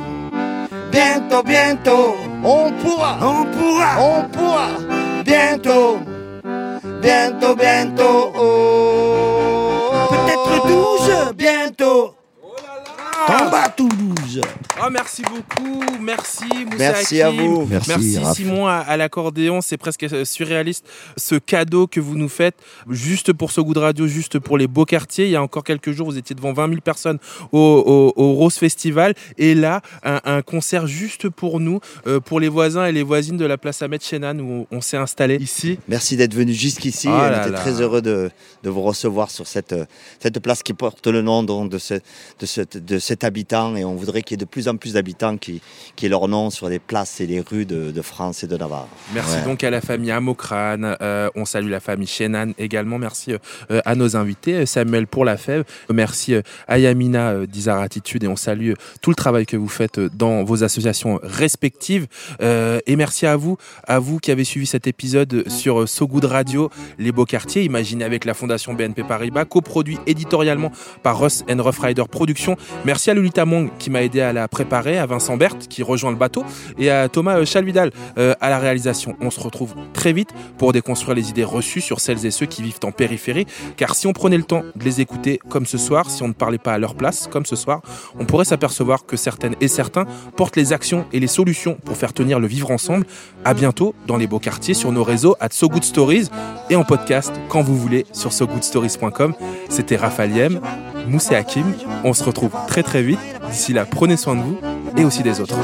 [0.93, 2.16] bientôt, bientôt.
[2.45, 4.68] On pourra, On pourra, on pourra.
[5.24, 6.01] Bientôt,
[7.01, 8.32] bientôt, bientôt.
[8.37, 8.74] Oh,
[11.45, 12.15] bientôt.
[13.27, 14.41] tombe à Toulouse.
[14.87, 17.66] Ah, merci beaucoup, merci Moussa Merci à vous.
[17.70, 18.18] Merci.
[18.35, 20.85] Simon à, à l'accordéon, c'est presque euh, surréaliste
[21.16, 22.55] ce cadeau que vous nous faites
[22.91, 25.24] juste pour ce goût de radio, juste pour les beaux quartiers.
[25.24, 27.18] Il y a encore quelques jours, vous étiez devant 20 000 personnes
[27.53, 32.39] au, au- au Rose Festival et là, un, un concert juste pour nous, euh, pour
[32.39, 35.78] les voisins et les voisines de la place Ahmed Chenan où on, s'est installé ici.
[35.89, 37.09] Merci d'être venu jusqu'ici.
[37.11, 37.59] Ah On était là.
[37.59, 38.30] très heureux de,
[38.62, 39.74] de vous recevoir sur cette,
[40.20, 43.85] cette place qui porte le nom donc, de, ce, de, ce- de cet habitant et
[43.87, 45.61] on voudrait qu'il y ait de plus en en plus d'habitants qui,
[45.97, 48.57] qui aient leur nom sur les places et les rues de, de France et de
[48.57, 48.89] Navarre.
[49.14, 49.45] Merci Ouais.
[49.45, 50.97] donc à la famille Amokrane.
[51.01, 52.99] euh, on salue la famille Chenan également.
[52.99, 53.33] Merci
[53.70, 54.55] euh, à nos invités.
[54.55, 55.64] euh, Samuel pour la fève.
[55.93, 60.45] Merci euh, à Yamina d'Isaratitude et on salue tout le travail que vous faites dans
[60.45, 62.07] vos associations respectives.
[62.43, 63.57] Euh, et merci à vous,
[63.87, 68.05] à vous qui avez suivi cet épisode sur So Good Radio, Les Beaux Quartiers, imaginé
[68.05, 70.70] avec la Fondation BNP Paribas, coproduit éditorialement
[71.03, 72.57] par Russ and Rough Rider Productions.
[72.85, 76.13] Merci à Lolita Mong qui m'a aidé à la préparer, à Vincent Berthe qui rejoint
[76.13, 76.45] le bateau
[76.79, 79.17] et à Thomas euh, Chalvidal euh, à la réalisation.
[79.21, 82.63] On se retrouve très vite pour déconstruire les idées reçues sur celles et ceux qui
[82.63, 83.47] vivent en périphérie.
[83.77, 86.33] Car si on prenait le temps de les écouter comme ce soir, si on ne
[86.33, 87.83] parlait pas à leur place comme ce soir,
[88.17, 92.13] on pourrait s'apercevoir que certaines et certains portent les actions et les solutions pour faire
[92.13, 93.07] tenir le vivre ensemble.
[93.45, 96.29] À bientôt dans les beaux quartiers sur nos réseaux at So Good Stories
[96.71, 99.35] et en podcast quand vous voulez sur sogoodstories.com.
[99.69, 100.61] C'était Raphaël Yem,
[101.07, 101.75] Moussé Hakim.
[102.05, 103.19] On se retrouve très très vite.
[103.51, 104.59] D'ici là, prenez soin de vous
[104.97, 105.57] et aussi des autres.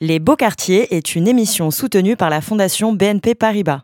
[0.00, 3.80] Les Beaux Quartiers est une émission soutenue par la Fondation BNP Paribas.